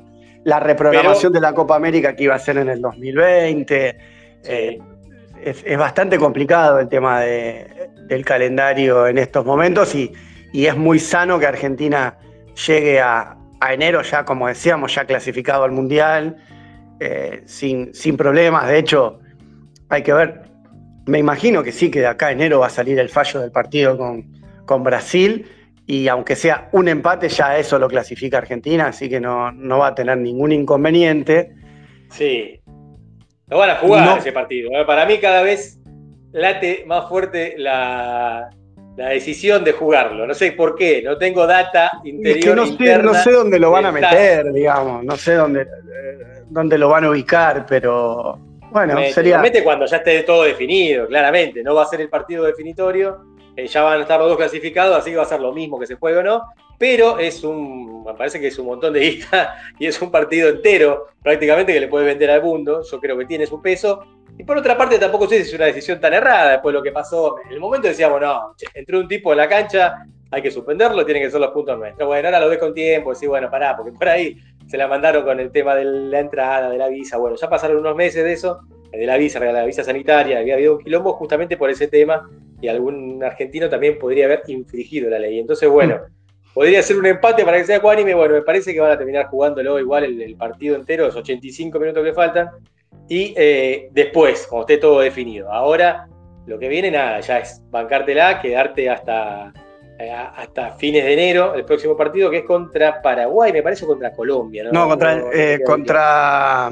La 0.43 0.59
reprogramación 0.59 1.31
de 1.33 1.41
la 1.41 1.53
Copa 1.53 1.75
América 1.75 2.15
que 2.15 2.23
iba 2.23 2.35
a 2.35 2.39
ser 2.39 2.57
en 2.57 2.69
el 2.69 2.81
2020. 2.81 3.97
es, 4.43 5.77
bastante 5.77 6.17
complicado 6.17 6.79
el 6.79 6.87
tema 6.87 7.21
del 7.21 8.25
calendario 8.25 9.07
en 9.07 9.17
estos 9.17 9.45
momentos 9.45 9.95
y, 9.95 10.11
es 10.53 10.77
muy 10.77 10.99
sano 10.99 11.39
que 11.39 11.47
Argentina 11.47 12.15
llegue 12.67 13.01
a, 13.01 13.37
enero 13.71 14.01
ya, 14.03 14.23
como 14.25 14.47
decíamos, 14.47 14.93
ya 14.93 15.05
clasificado 15.05 15.63
al 15.63 15.71
Mundial, 15.71 16.37
eh, 16.99 17.41
sin, 17.45 17.93
sin 17.93 18.17
problemas. 18.17 18.67
De 18.67 18.77
hecho, 18.77 19.19
hay 19.89 20.03
que 20.03 20.13
ver, 20.13 20.41
me 21.05 21.17
imagino 21.17 21.63
que 21.63 21.71
sí, 21.71 21.89
que 21.89 22.01
de 22.01 22.07
acá 22.07 22.27
a 22.27 22.31
enero 22.33 22.59
va 22.59 22.67
a 22.67 22.69
salir 22.69 22.99
el 22.99 23.09
fallo 23.09 23.39
del 23.39 23.51
partido 23.51 23.97
con, 23.97 24.31
con 24.65 24.83
Brasil 24.83 25.47
y 25.85 26.07
aunque 26.07 26.35
sea 26.35 26.69
un 26.71 26.87
empate, 26.87 27.27
ya 27.27 27.57
eso 27.57 27.77
lo 27.77 27.87
clasifica 27.89 28.37
Argentina, 28.37 28.87
así 28.87 29.09
que 29.09 29.19
no, 29.19 29.51
va 29.77 29.87
a 29.87 29.95
tener 29.95 30.17
ningún 30.17 30.51
inconveniente. 30.51 31.51
Sí, 32.09 32.61
lo 33.47 33.57
van 33.57 33.71
a 33.71 33.75
jugar 33.75 34.17
ese 34.17 34.31
partido. 34.31 34.71
¿eh? 34.71 34.85
Para 34.85 35.05
mí 35.05 35.17
cada 35.17 35.41
vez 35.41 35.79
late 36.31 36.83
más 36.85 37.09
fuerte 37.09 37.55
la, 37.57 38.49
decisión 38.95 39.63
de 39.63 39.73
jugarlo. 39.73 40.25
No 40.25 40.33
sé 40.33 40.53
por 40.53 40.75
qué, 40.75 41.01
no 41.03 41.17
tengo 41.17 41.45
data 41.45 41.99
interior. 42.03 42.55
no, 42.55 42.65
sé, 42.65 42.97
no 42.99 43.13
sé 43.15 43.31
dónde 43.31 43.59
lo 43.59 43.71
van 43.71 43.85
a 43.87 43.91
meter, 43.91 44.53
digamos, 44.53 45.03
no 45.03 45.17
sé 45.17 45.33
dónde, 45.33 45.67
dónde 46.49 46.77
lo 46.77 46.89
van 46.89 47.03
a 47.03 47.09
ubicar, 47.09 47.65
pero 47.67 48.39
bueno, 48.71 48.99
sería. 49.11 49.39
Mete 49.39 49.63
cuando 49.63 49.85
ya 49.85 49.97
esté 49.97 50.23
todo 50.23 50.43
definido, 50.43 51.07
claramente. 51.07 51.61
No 51.61 51.75
va 51.75 51.83
a 51.83 51.87
ser 51.87 52.01
el 52.01 52.09
partido 52.09 52.45
definitorio 52.45 53.32
eh, 53.55 53.67
ya 53.67 53.83
van 53.83 53.99
a 53.99 54.01
estar 54.01 54.19
los 54.19 54.29
dos 54.29 54.37
clasificados, 54.37 54.97
así 54.97 55.11
que 55.11 55.17
va 55.17 55.23
a 55.23 55.27
ser 55.27 55.39
lo 55.39 55.53
mismo 55.53 55.79
que 55.79 55.85
se 55.85 55.95
juegue 55.95 56.19
o 56.19 56.23
no, 56.23 56.43
pero 56.77 57.19
es 57.19 57.43
un, 57.43 58.03
me 58.03 58.13
parece 58.13 58.39
que 58.39 58.47
es 58.47 58.57
un 58.57 58.65
montón 58.65 58.93
de 58.93 58.99
guita 58.99 59.55
y 59.79 59.87
es 59.87 60.01
un 60.01 60.11
partido 60.11 60.49
entero 60.49 61.07
prácticamente 61.21 61.73
que 61.73 61.79
le 61.79 61.87
puede 61.87 62.05
vender 62.05 62.31
al 62.31 62.41
mundo, 62.41 62.83
yo 62.83 62.99
creo 62.99 63.17
que 63.17 63.25
tiene 63.25 63.45
su 63.45 63.61
peso. 63.61 64.03
Y 64.37 64.43
por 64.43 64.57
otra 64.57 64.75
parte, 64.75 64.97
tampoco 64.97 65.27
sé 65.27 65.43
si 65.43 65.49
es 65.49 65.53
una 65.53 65.65
decisión 65.65 65.99
tan 65.99 66.13
errada 66.13 66.53
después 66.53 66.73
de 66.73 66.79
lo 66.79 66.83
que 66.83 66.91
pasó. 66.91 67.35
En 67.45 67.53
el 67.53 67.59
momento 67.59 67.87
decíamos, 67.87 68.19
no, 68.19 68.55
entró 68.73 68.99
un 68.99 69.07
tipo 69.07 69.31
en 69.31 69.37
la 69.37 69.47
cancha, 69.47 70.07
hay 70.31 70.41
que 70.41 70.49
suspenderlo, 70.49 71.05
tienen 71.05 71.21
que 71.21 71.29
ser 71.29 71.39
los 71.39 71.51
puntos 71.51 71.77
nuestros. 71.77 72.07
Bueno, 72.07 72.27
ahora 72.27 72.39
lo 72.39 72.49
ves 72.49 72.57
con 72.57 72.73
tiempo, 72.73 73.13
sí, 73.13 73.27
bueno, 73.27 73.51
pará, 73.51 73.77
porque 73.77 73.91
por 73.91 74.09
ahí 74.09 74.35
se 74.65 74.75
la 74.75 74.87
mandaron 74.87 75.23
con 75.23 75.39
el 75.39 75.51
tema 75.51 75.75
de 75.75 75.85
la 75.85 76.19
entrada, 76.19 76.71
de 76.71 76.79
la 76.79 76.87
visa. 76.87 77.17
Bueno, 77.17 77.35
ya 77.35 77.47
pasaron 77.47 77.77
unos 77.77 77.95
meses 77.95 78.23
de 78.23 78.33
eso, 78.33 78.61
de 78.91 79.05
la 79.05 79.17
visa, 79.17 79.39
de 79.39 79.53
la 79.53 79.65
visa 79.65 79.83
sanitaria, 79.83 80.39
había 80.39 80.55
habido 80.55 80.77
un 80.77 80.83
quilombo 80.83 81.13
justamente 81.13 81.55
por 81.55 81.69
ese 81.69 81.87
tema 81.87 82.27
y 82.63 82.69
algún 82.69 83.21
argentino 83.21 83.69
también 83.69 83.99
podría 83.99 84.23
haber 84.23 84.43
infringido 84.47 85.09
la 85.09 85.19
ley. 85.19 85.37
Entonces, 85.37 85.67
bueno, 85.67 85.99
podría 86.53 86.81
ser 86.81 86.97
un 86.97 87.05
empate 87.05 87.43
para 87.43 87.57
que 87.57 87.65
sea 87.65 87.81
cuánime. 87.81 88.13
Bueno, 88.13 88.35
me 88.35 88.41
parece 88.41 88.73
que 88.73 88.79
van 88.79 88.91
a 88.91 88.97
terminar 88.97 89.27
jugándolo 89.27 89.77
igual 89.77 90.05
el, 90.05 90.35
partido 90.37 90.77
entero, 90.77 91.05
los 91.05 91.15
85 91.17 91.77
minutos 91.77 92.01
que 92.05 92.13
faltan. 92.13 92.51
Y 93.09 93.33
eh, 93.35 93.89
después, 93.91 94.47
cuando 94.47 94.61
esté 94.61 94.77
todo 94.77 95.01
definido. 95.01 95.51
Ahora, 95.51 96.07
lo 96.45 96.57
que 96.57 96.69
viene, 96.69 96.89
nada, 96.89 97.19
ya 97.19 97.39
es 97.39 97.61
bancártela, 97.69 98.41
quedarte 98.41 98.89
hasta, 98.89 99.51
eh, 99.99 100.09
hasta 100.09 100.71
fines 100.77 101.03
de 101.03 101.11
enero, 101.11 101.55
el 101.55 101.65
próximo 101.65 101.97
partido, 101.97 102.31
que 102.31 102.37
es 102.37 102.45
contra 102.45 103.01
Paraguay, 103.01 103.51
me 103.51 103.61
parece 103.61 103.85
contra 103.85 104.13
Colombia, 104.13 104.63
¿no? 104.63 104.71
No, 104.71 104.87
contra, 104.87 105.21
eh, 105.33 105.59
contra 105.65 106.71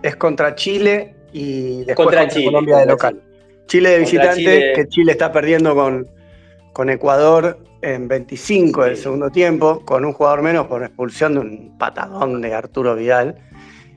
es 0.00 0.14
contra 0.14 0.54
Chile 0.54 1.16
y 1.32 1.84
después 1.84 2.06
contra, 2.06 2.28
Colombia 2.28 2.76
de 2.78 2.86
local. 2.86 3.20
Chile 3.66 3.90
de 3.90 3.98
visitante, 4.00 4.72
que 4.74 4.88
Chile 4.88 5.12
está 5.12 5.32
perdiendo 5.32 5.74
con, 5.74 6.06
con 6.72 6.90
Ecuador 6.90 7.58
en 7.82 8.08
25 8.08 8.84
del 8.84 8.96
segundo 8.96 9.30
tiempo, 9.30 9.84
con 9.84 10.04
un 10.04 10.12
jugador 10.12 10.42
menos 10.42 10.66
por 10.66 10.82
expulsión 10.82 11.34
de 11.34 11.40
un 11.40 11.78
patadón 11.78 12.40
de 12.40 12.54
Arturo 12.54 12.94
Vidal. 12.94 13.36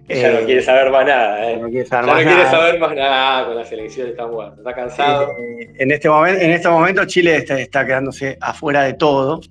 Ya 0.10 0.32
no 0.32 0.40
eh, 0.40 0.46
quiere 0.46 0.62
saber 0.62 0.90
más 0.90 1.06
nada, 1.06 1.52
¿eh? 1.52 1.58
No 1.58 1.70
quiere 1.70 1.86
saber, 1.86 2.06
más, 2.06 2.24
no 2.24 2.32
quiere 2.32 2.50
saber 2.50 2.80
más 2.80 2.96
nada 2.96 3.46
con 3.46 3.56
la 3.58 3.66
selección, 3.66 4.08
está 4.08 4.26
muerto, 4.26 4.58
está 4.58 4.74
cansado. 4.74 5.32
Eh, 5.38 5.74
en, 5.80 5.92
este 5.92 6.08
momento, 6.08 6.42
en 6.42 6.52
este 6.52 6.70
momento 6.70 7.06
Chile 7.06 7.36
está, 7.36 7.86
quedándose 7.86 8.38
afuera 8.40 8.84
de 8.84 8.94
todo. 8.94 9.42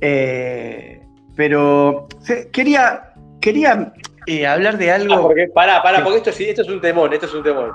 Eh, 0.00 1.00
pero 1.34 2.06
quería, 2.52 3.14
quería 3.40 3.92
eh, 4.28 4.46
hablar 4.46 4.76
de 4.76 4.90
algo. 4.90 5.14
Ah, 5.14 5.22
porque, 5.22 5.48
pará, 5.48 5.82
pará, 5.82 6.04
porque 6.04 6.18
esto, 6.18 6.30
esto 6.30 6.62
es 6.62 6.68
un 6.68 6.80
temor, 6.80 7.12
esto 7.14 7.26
es 7.26 7.34
un 7.34 7.42
temor. 7.42 7.74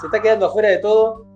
Se 0.00 0.06
está 0.06 0.22
quedando 0.22 0.46
afuera 0.46 0.68
de 0.68 0.78
todo 0.78 1.26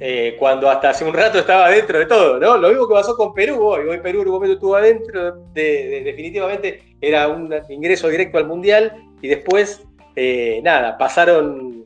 eh, 0.00 0.36
cuando 0.38 0.70
hasta 0.70 0.90
hace 0.90 1.04
un 1.04 1.12
rato 1.12 1.40
estaba 1.40 1.68
dentro 1.70 1.98
de 1.98 2.06
todo, 2.06 2.38
¿no? 2.38 2.56
Lo 2.56 2.68
mismo 2.68 2.86
que 2.86 2.94
pasó 2.94 3.16
con 3.16 3.34
Perú 3.34 3.60
hoy. 3.60 3.88
Hoy 3.88 3.98
Perú 3.98 4.22
en 4.22 4.28
un 4.28 4.34
momento 4.34 4.54
estuvo 4.54 4.76
adentro, 4.76 5.44
de, 5.52 6.02
definitivamente 6.04 6.84
era 7.00 7.26
un 7.26 7.52
ingreso 7.68 8.08
directo 8.08 8.38
al 8.38 8.46
Mundial 8.46 8.92
y 9.20 9.26
después, 9.26 9.82
eh, 10.14 10.60
nada, 10.62 10.96
pasaron. 10.96 11.82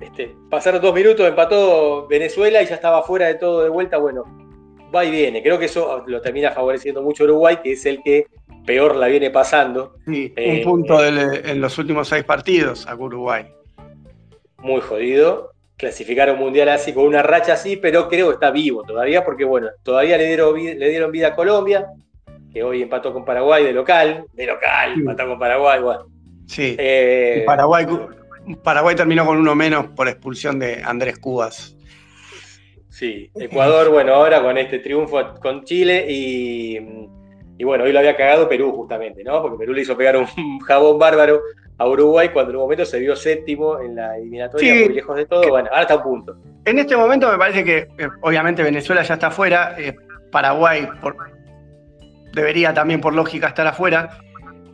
Este, 0.00 0.32
pasaron 0.48 0.80
dos 0.80 0.94
minutos, 0.94 1.26
empató 1.26 2.06
Venezuela 2.06 2.62
y 2.62 2.66
ya 2.66 2.76
estaba 2.76 3.02
fuera 3.02 3.26
de 3.26 3.34
todo 3.34 3.62
de 3.62 3.68
vuelta. 3.68 3.98
Bueno, 3.98 4.24
va 4.94 5.04
y 5.04 5.10
viene. 5.10 5.42
Creo 5.42 5.58
que 5.58 5.64
eso 5.64 6.04
lo 6.06 6.20
termina 6.20 6.52
favoreciendo 6.52 7.02
mucho 7.02 7.24
Uruguay, 7.24 7.58
que 7.62 7.72
es 7.72 7.84
el 7.84 8.00
que 8.04 8.26
peor 8.64 8.96
la 8.96 9.06
viene 9.08 9.30
pasando. 9.30 9.96
Sí, 10.04 10.32
un 10.36 10.42
eh, 10.42 10.62
punto 10.64 11.04
en 11.04 11.60
los 11.60 11.78
últimos 11.78 12.08
seis 12.08 12.24
partidos 12.24 12.86
a 12.86 12.94
Uruguay. 12.94 13.46
Muy 14.58 14.80
jodido. 14.80 15.52
Clasificar 15.76 16.30
un 16.30 16.38
mundial 16.38 16.68
así, 16.68 16.92
con 16.92 17.04
una 17.04 17.22
racha 17.22 17.54
así, 17.54 17.76
pero 17.76 18.08
creo 18.08 18.28
que 18.28 18.34
está 18.34 18.50
vivo 18.50 18.84
todavía, 18.84 19.24
porque 19.24 19.44
bueno, 19.44 19.68
todavía 19.82 20.16
le 20.16 20.28
dieron, 20.28 20.54
le 20.56 20.88
dieron 20.88 21.10
vida 21.10 21.28
a 21.28 21.34
Colombia, 21.34 21.86
que 22.52 22.62
hoy 22.62 22.82
empató 22.82 23.12
con 23.12 23.24
Paraguay 23.24 23.64
de 23.64 23.72
local, 23.72 24.24
de 24.32 24.46
local, 24.46 24.94
empató 24.94 25.26
con 25.26 25.38
Paraguay, 25.38 25.80
bueno. 25.82 26.06
Sí. 26.46 26.76
Eh, 26.78 27.42
Paraguay, 27.44 27.86
Paraguay 28.62 28.94
terminó 28.94 29.26
con 29.26 29.36
uno 29.36 29.54
menos 29.56 29.88
por 29.88 30.08
expulsión 30.08 30.60
de 30.60 30.80
Andrés 30.84 31.18
Cubas. 31.18 31.76
Sí, 32.88 33.28
Ecuador, 33.34 33.90
bueno, 33.90 34.14
ahora 34.14 34.40
con 34.40 34.56
este 34.56 34.78
triunfo 34.78 35.34
con 35.40 35.64
Chile 35.64 36.06
y 36.08 36.78
y 37.58 37.64
bueno, 37.64 37.84
hoy 37.84 37.92
lo 37.92 37.98
había 38.00 38.16
cagado 38.16 38.48
Perú 38.48 38.72
justamente, 38.72 39.22
¿no? 39.22 39.40
Porque 39.42 39.58
Perú 39.58 39.72
le 39.72 39.82
hizo 39.82 39.96
pegar 39.96 40.16
un 40.16 40.26
jabón 40.66 40.98
bárbaro 40.98 41.40
a 41.78 41.88
Uruguay 41.88 42.30
cuando 42.32 42.50
en 42.50 42.56
un 42.56 42.62
momento 42.62 42.84
se 42.84 42.98
vio 43.00 43.16
séptimo 43.16 43.80
en 43.80 43.96
la 43.96 44.16
eliminatoria, 44.16 44.74
muy 44.74 44.94
lejos 44.94 45.16
de 45.16 45.26
todo. 45.26 45.48
Bueno, 45.48 45.68
ahora 45.70 45.82
está 45.82 45.94
a 45.94 46.02
punto. 46.02 46.36
En 46.64 46.78
este 46.78 46.96
momento 46.96 47.30
me 47.30 47.38
parece 47.38 47.64
que, 47.64 47.88
eh, 47.98 48.08
obviamente, 48.22 48.62
Venezuela 48.62 49.02
ya 49.02 49.14
está 49.14 49.28
afuera, 49.28 49.74
eh, 49.78 49.94
Paraguay 50.30 50.88
debería 52.32 52.74
también 52.74 53.00
por 53.00 53.14
lógica 53.14 53.48
estar 53.48 53.66
afuera, 53.66 54.18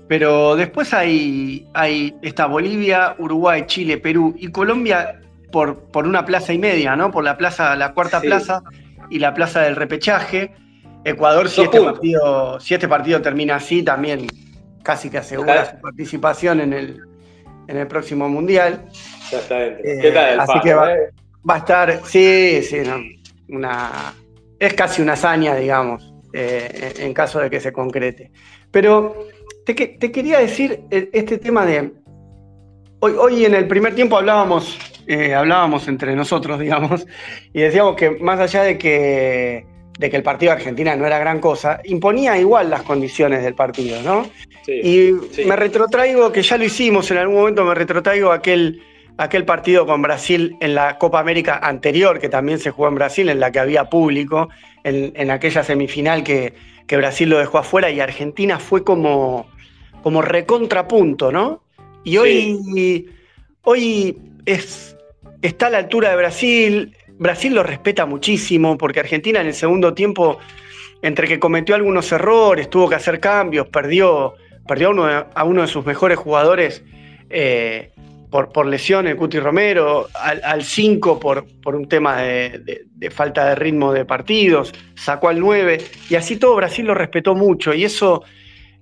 pero 0.08 0.56
después 0.56 0.94
hay, 0.94 1.68
hay 1.74 2.16
está 2.22 2.46
Bolivia, 2.46 3.14
Uruguay, 3.18 3.64
Chile, 3.66 3.98
Perú 3.98 4.34
y 4.38 4.50
Colombia 4.50 5.20
por, 5.52 5.90
por 5.90 6.06
una 6.06 6.24
plaza 6.24 6.52
y 6.52 6.58
media, 6.58 6.96
¿no? 6.96 7.10
Por 7.10 7.24
la 7.24 7.36
plaza, 7.36 7.76
la 7.76 7.92
cuarta 7.92 8.20
plaza 8.20 8.62
y 9.10 9.18
la 9.18 9.34
plaza 9.34 9.62
del 9.62 9.76
repechaje. 9.76 10.52
Ecuador, 11.04 11.48
si 11.48 11.62
este, 11.62 11.80
partido, 11.80 12.60
si 12.60 12.74
este 12.74 12.88
partido 12.88 13.22
termina 13.22 13.56
así, 13.56 13.82
también 13.82 14.26
casi 14.82 15.08
que 15.08 15.18
asegura 15.18 15.70
su 15.70 15.80
participación 15.80 16.60
en 16.60 16.72
el, 16.72 17.00
en 17.68 17.76
el 17.76 17.86
próximo 17.86 18.28
Mundial. 18.28 18.86
Exactamente. 19.24 19.80
Eh, 19.92 20.00
¿Qué 20.02 20.10
tal 20.12 20.40
así 20.40 20.60
que 20.60 20.74
va, 20.74 20.88
a 21.48 21.56
estar, 21.56 22.00
sí, 22.04 22.60
sí, 22.62 22.82
una, 23.48 24.14
es 24.58 24.74
casi 24.74 25.00
una 25.00 25.14
hazaña, 25.14 25.54
digamos, 25.54 26.12
eh, 26.32 26.94
en 26.98 27.14
caso 27.14 27.40
de 27.40 27.48
que 27.48 27.60
se 27.60 27.72
concrete. 27.72 28.30
Pero 28.70 29.26
te, 29.64 29.74
te, 29.74 30.12
quería 30.12 30.38
decir 30.38 30.82
eh, 30.90 31.08
este 31.12 31.38
tema 31.38 31.64
de. 31.64 31.92
Hoy, 33.02 33.14
hoy 33.18 33.44
en 33.46 33.54
el 33.54 33.66
primer 33.66 33.94
tiempo 33.94 34.18
hablábamos, 34.18 34.78
hablábamos 35.34 35.88
entre 35.88 36.14
nosotros, 36.14 36.58
digamos, 36.60 37.06
y 37.54 37.62
decíamos 37.62 37.96
que 37.96 38.10
más 38.10 38.38
allá 38.38 38.64
de 38.64 38.76
que 38.76 39.69
de 40.00 40.08
que 40.08 40.16
el 40.16 40.22
partido 40.22 40.50
de 40.50 40.56
Argentina 40.56 40.96
no 40.96 41.06
era 41.06 41.18
gran 41.18 41.40
cosa, 41.40 41.78
imponía 41.84 42.38
igual 42.38 42.70
las 42.70 42.84
condiciones 42.84 43.42
del 43.44 43.54
partido, 43.54 44.00
¿no? 44.02 44.26
y 44.66 45.12
me 45.44 45.56
retrotraigo, 45.56 46.32
que 46.32 46.40
ya 46.40 46.56
lo 46.56 46.64
hicimos 46.64 47.10
en 47.10 47.18
algún 47.18 47.36
momento, 47.36 47.66
me 47.66 47.74
retrotraigo 47.74 48.32
aquel, 48.32 48.82
aquel 49.18 49.44
partido 49.44 49.84
con 49.84 50.00
Brasil 50.00 50.56
en 50.60 50.74
la 50.74 50.96
Copa 50.96 51.20
América 51.20 51.60
anterior, 51.62 52.18
que 52.18 52.30
también 52.30 52.58
se 52.58 52.70
jugó 52.70 52.88
en 52.88 52.94
Brasil, 52.94 53.28
en 53.28 53.40
la 53.40 53.52
que 53.52 53.58
había 53.58 53.90
público, 53.90 54.48
en, 54.84 55.30
aquella 55.30 55.62
semifinal 55.62 56.24
que, 56.24 56.54
que, 56.86 56.96
Brasil 56.96 57.28
lo 57.28 57.38
dejó 57.38 57.58
afuera 57.58 57.90
y 57.90 58.00
Argentina 58.00 58.58
fue 58.58 58.82
como, 58.82 59.50
como 60.02 60.22
recontrapunto, 60.22 61.30
¿no? 61.30 61.62
Y 62.04 62.16
hoy, 62.16 63.06
hoy 63.64 64.16
es, 64.46 64.96
está 65.42 65.66
a 65.66 65.70
la 65.70 65.78
altura 65.78 66.08
de 66.08 66.16
Brasil, 66.16 66.96
Brasil 67.20 67.54
lo 67.54 67.62
respeta 67.62 68.06
muchísimo 68.06 68.78
porque 68.78 68.98
Argentina 68.98 69.42
en 69.42 69.48
el 69.48 69.52
segundo 69.52 69.92
tiempo, 69.92 70.38
entre 71.02 71.28
que 71.28 71.38
cometió 71.38 71.74
algunos 71.74 72.10
errores, 72.12 72.70
tuvo 72.70 72.88
que 72.88 72.94
hacer 72.94 73.20
cambios, 73.20 73.68
perdió, 73.68 74.32
perdió 74.66 74.88
a, 75.34 75.44
uno 75.44 75.60
de, 75.60 75.68
sus 75.68 75.84
mejores 75.84 76.16
jugadores 76.16 76.82
eh, 77.28 77.90
por, 78.30 78.50
por 78.52 78.64
lesión, 78.64 79.06
el 79.06 79.16
Cuti 79.16 79.38
Romero, 79.38 80.08
al 80.14 80.64
5 80.64 81.20
por, 81.20 81.44
por 81.62 81.74
un 81.76 81.86
tema 81.88 82.22
de, 82.22 82.86
falta 83.10 83.50
de 83.50 83.54
ritmo 83.54 83.92
de 83.92 84.06
partidos, 84.06 84.72
sacó 84.94 85.28
al 85.28 85.40
9 85.40 85.76
y 86.08 86.14
así 86.14 86.36
todo 86.36 86.56
Brasil 86.56 86.86
lo 86.86 86.94
respetó 86.94 87.34
mucho 87.34 87.74
y 87.74 87.84
eso 87.84 88.22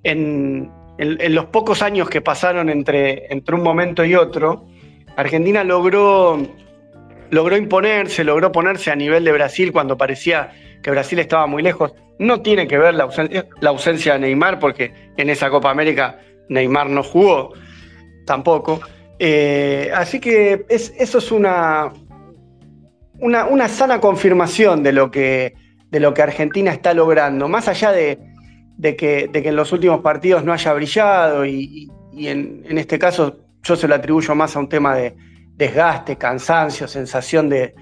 en, 0.05 0.71
en, 0.99 1.35
los 1.35 1.47
pocos 1.47 1.83
años 1.83 2.09
que 2.09 2.21
pasaron 2.21 2.69
entre, 2.69 3.33
entre 3.33 3.57
un 3.57 3.65
momento 3.65 4.05
y 4.05 4.15
otro, 4.15 4.69
Argentina 5.17 5.65
logró 5.65 6.41
logró 7.31 7.57
imponerse, 7.57 8.25
logró 8.25 8.53
ponerse 8.53 8.91
a 8.91 8.97
nivel 8.97 9.25
de 9.25 9.33
Brasil 9.33 9.73
cuando 9.73 9.97
parecía 9.97 10.53
que 10.83 10.91
Brasil 10.91 11.19
estaba 11.19 11.47
muy 11.47 11.63
lejos. 11.63 11.95
No 12.19 12.41
tiene 12.43 12.67
que 12.67 12.79
ver 12.79 12.95
la 12.95 13.05
ausencia, 13.05 13.47
la 13.61 13.71
ausencia 13.71 14.15
de 14.15 14.21
Neymar, 14.21 14.59
porque 14.59 14.93
en 15.17 15.31
esa 15.31 15.51
Copa 15.51 15.71
América 15.71 16.19
Neymar 16.49 16.89
no 16.89 17.03
jugó 17.03 17.53
tampoco. 18.27 18.81
Eh, 19.19 19.91
así 19.95 20.21
que 20.21 20.65
eso 20.69 21.19
es 21.19 21.33
una, 21.33 21.93
una, 23.21 23.69
sana 23.69 24.01
confirmación 24.01 24.83
de 24.83 24.93
lo, 24.93 25.11
que, 25.11 25.55
de 25.91 26.01
lo 26.01 26.15
que 26.15 26.23
Argentina 26.23 26.71
está 26.71 26.95
logrando, 26.95 27.49
más 27.49 27.67
allá 27.67 27.91
de, 27.91 28.19
que, 28.97 29.31
en 29.33 29.57
los 29.57 29.73
últimos 29.73 30.01
partidos 30.01 30.45
no 30.45 30.53
haya 30.53 30.73
brillado 30.73 31.45
y, 31.45 31.91
en, 32.17 32.79
este 32.79 32.99
caso 32.99 33.39
yo 33.63 33.77
se 33.77 33.89
lo 33.89 33.95
atribuyo 33.97 34.35
más 34.35 34.55
a 34.55 34.61
un 34.61 34.69
tema 34.69 34.95
de 34.95 35.17
desgaste, 35.59 36.17
cansancio, 36.17 36.89
sensación 36.89 37.49
de, 37.49 37.75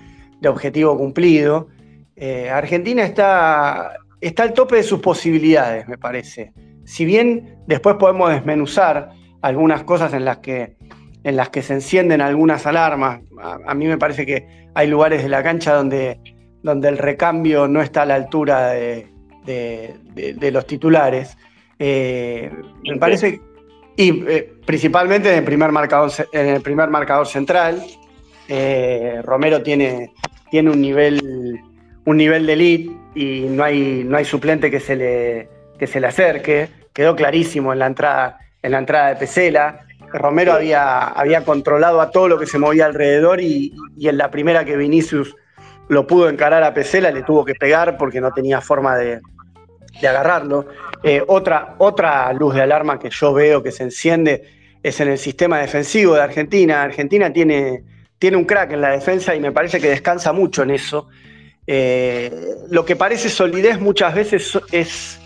objetivo 0.46 0.96
cumplido. 0.96 1.68
Eh, 2.14 2.48
Argentina 2.48 3.02
está, 3.02 3.96
está 4.20 4.44
al 4.44 4.52
tope 4.52 4.76
de 4.76 4.82
sus 4.82 5.00
posibilidades, 5.00 5.88
me 5.88 5.98
parece. 5.98 6.52
Si 6.84 7.04
bien 7.04 7.58
después 7.66 7.96
podemos 7.96 8.30
desmenuzar 8.30 9.10
algunas 9.42 9.82
cosas 9.82 10.14
en 10.14 10.24
las 10.24 10.38
que, 10.38 10.76
en 11.24 11.36
las 11.36 11.48
que 11.48 11.62
se 11.62 11.74
encienden 11.74 12.20
algunas 12.20 12.64
alarmas, 12.66 13.20
a, 13.40 13.74
mí 13.74 13.86
me 13.86 13.98
parece 13.98 14.24
que 14.24 14.68
hay 14.74 14.86
lugares 14.86 15.22
de 15.22 15.28
la 15.28 15.42
cancha 15.42 15.74
donde, 15.74 16.20
donde 16.62 16.88
el 16.88 16.98
recambio 16.98 17.66
no 17.66 17.82
está 17.82 18.02
a 18.02 18.06
la 18.06 18.14
altura 18.14 18.70
de, 18.70 19.08
los 20.52 20.66
titulares. 20.66 21.36
Eh, 21.78 22.52
me 22.88 22.96
parece, 22.98 23.40
y 23.96 24.24
eh, 24.28 24.52
principalmente 24.64 25.30
en 25.30 25.38
el 25.38 25.44
primer 25.44 25.72
marcador, 25.72 26.10
en 26.32 26.48
el 26.48 26.62
primer 26.62 26.88
marcador 26.90 27.26
central, 27.26 27.82
eh, 28.48 29.20
Romero 29.24 29.62
tiene, 29.62 30.12
tiene 30.50 30.70
un 30.70 30.80
nivel 30.80 31.60
un 32.06 32.16
nivel 32.16 32.46
de 32.46 32.52
elite 32.54 32.96
y 33.14 33.40
no 33.50 33.64
hay, 33.64 34.04
no 34.04 34.16
hay 34.16 34.24
suplente 34.24 34.70
que 34.70 34.80
se 34.80 34.96
le, 34.96 35.48
que 35.78 35.86
se 35.86 36.00
le 36.00 36.06
acerque. 36.06 36.68
Quedó 36.92 37.14
clarísimo 37.14 37.72
en 37.72 37.80
la 37.80 37.86
entrada, 37.86 38.38
en 38.62 38.72
la 38.72 38.78
entrada 38.78 39.08
de 39.08 39.16
Pesela. 39.16 39.86
Romero 40.12 40.52
había, 40.52 41.08
había 41.08 41.44
controlado 41.44 42.00
a 42.00 42.10
todo 42.10 42.28
lo 42.28 42.38
que 42.38 42.46
se 42.46 42.58
movía 42.58 42.86
alrededor 42.86 43.40
y, 43.40 43.74
en 44.00 44.16
la 44.16 44.30
primera 44.30 44.64
que 44.64 44.76
Vinicius 44.76 45.34
lo 45.88 46.06
pudo 46.06 46.28
encarar 46.28 46.62
a 46.62 46.72
Pesela, 46.72 47.10
le 47.10 47.22
tuvo 47.22 47.44
que 47.44 47.54
pegar 47.54 47.98
porque 47.98 48.20
no 48.20 48.32
tenía 48.32 48.60
forma 48.60 48.96
de, 48.96 49.20
agarrarlo. 50.04 50.66
Eh, 51.02 51.22
otra, 51.26 51.76
otra 51.78 52.32
luz 52.32 52.54
de 52.54 52.62
alarma 52.62 52.98
que 52.98 53.10
yo 53.10 53.32
veo 53.32 53.62
que 53.62 53.70
se 53.70 53.84
enciende 53.84 54.42
es 54.82 55.00
en 55.00 55.08
el 55.08 55.18
sistema 55.18 55.58
defensivo 55.58 56.14
de 56.14 56.22
Argentina. 56.22 56.82
Argentina 56.82 57.32
tiene, 57.32 57.84
tiene 58.18 58.36
un 58.36 58.44
crack 58.44 58.72
en 58.72 58.80
la 58.80 58.90
defensa 58.90 59.34
y 59.34 59.40
me 59.40 59.52
parece 59.52 59.80
que 59.80 59.88
descansa 59.88 60.32
mucho 60.32 60.62
en 60.62 60.70
eso. 60.70 61.08
Eh, 61.66 62.30
lo 62.70 62.84
que 62.84 62.96
parece 62.96 63.28
solidez 63.28 63.80
muchas 63.80 64.14
veces 64.14 64.58
es, 64.70 65.20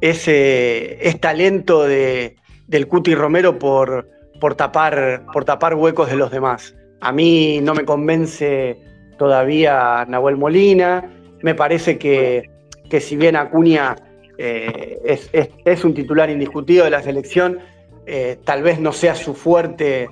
es, 0.00 0.24
eh, 0.28 1.18
talento 1.20 1.84
de, 1.84 2.36
del 2.66 2.88
Cuti 2.88 3.14
Romero 3.14 3.58
por, 3.58 4.08
por, 4.40 4.54
tapar, 4.54 5.26
por 5.32 5.44
tapar 5.44 5.74
huecos 5.74 6.08
de 6.10 6.16
los 6.16 6.30
demás. 6.30 6.74
A 7.00 7.12
mí 7.12 7.60
no 7.62 7.74
me 7.74 7.84
convence 7.84 8.78
todavía 9.18 10.04
Nahuel 10.08 10.36
Molina. 10.36 11.12
Me 11.42 11.54
parece 11.54 11.98
que, 11.98 12.50
si 13.00 13.16
bien 13.16 13.36
Acuña 13.36 13.96
eh, 14.38 15.18
es, 15.64 15.84
un 15.84 15.94
titular 15.94 16.30
indiscutido 16.30 16.84
de 16.84 16.90
la 16.90 17.02
selección, 17.02 17.58
tal 18.44 18.62
vez 18.62 18.78
no 18.78 18.92
sea 18.92 19.14
su 19.14 19.34
fuerte 19.34 20.08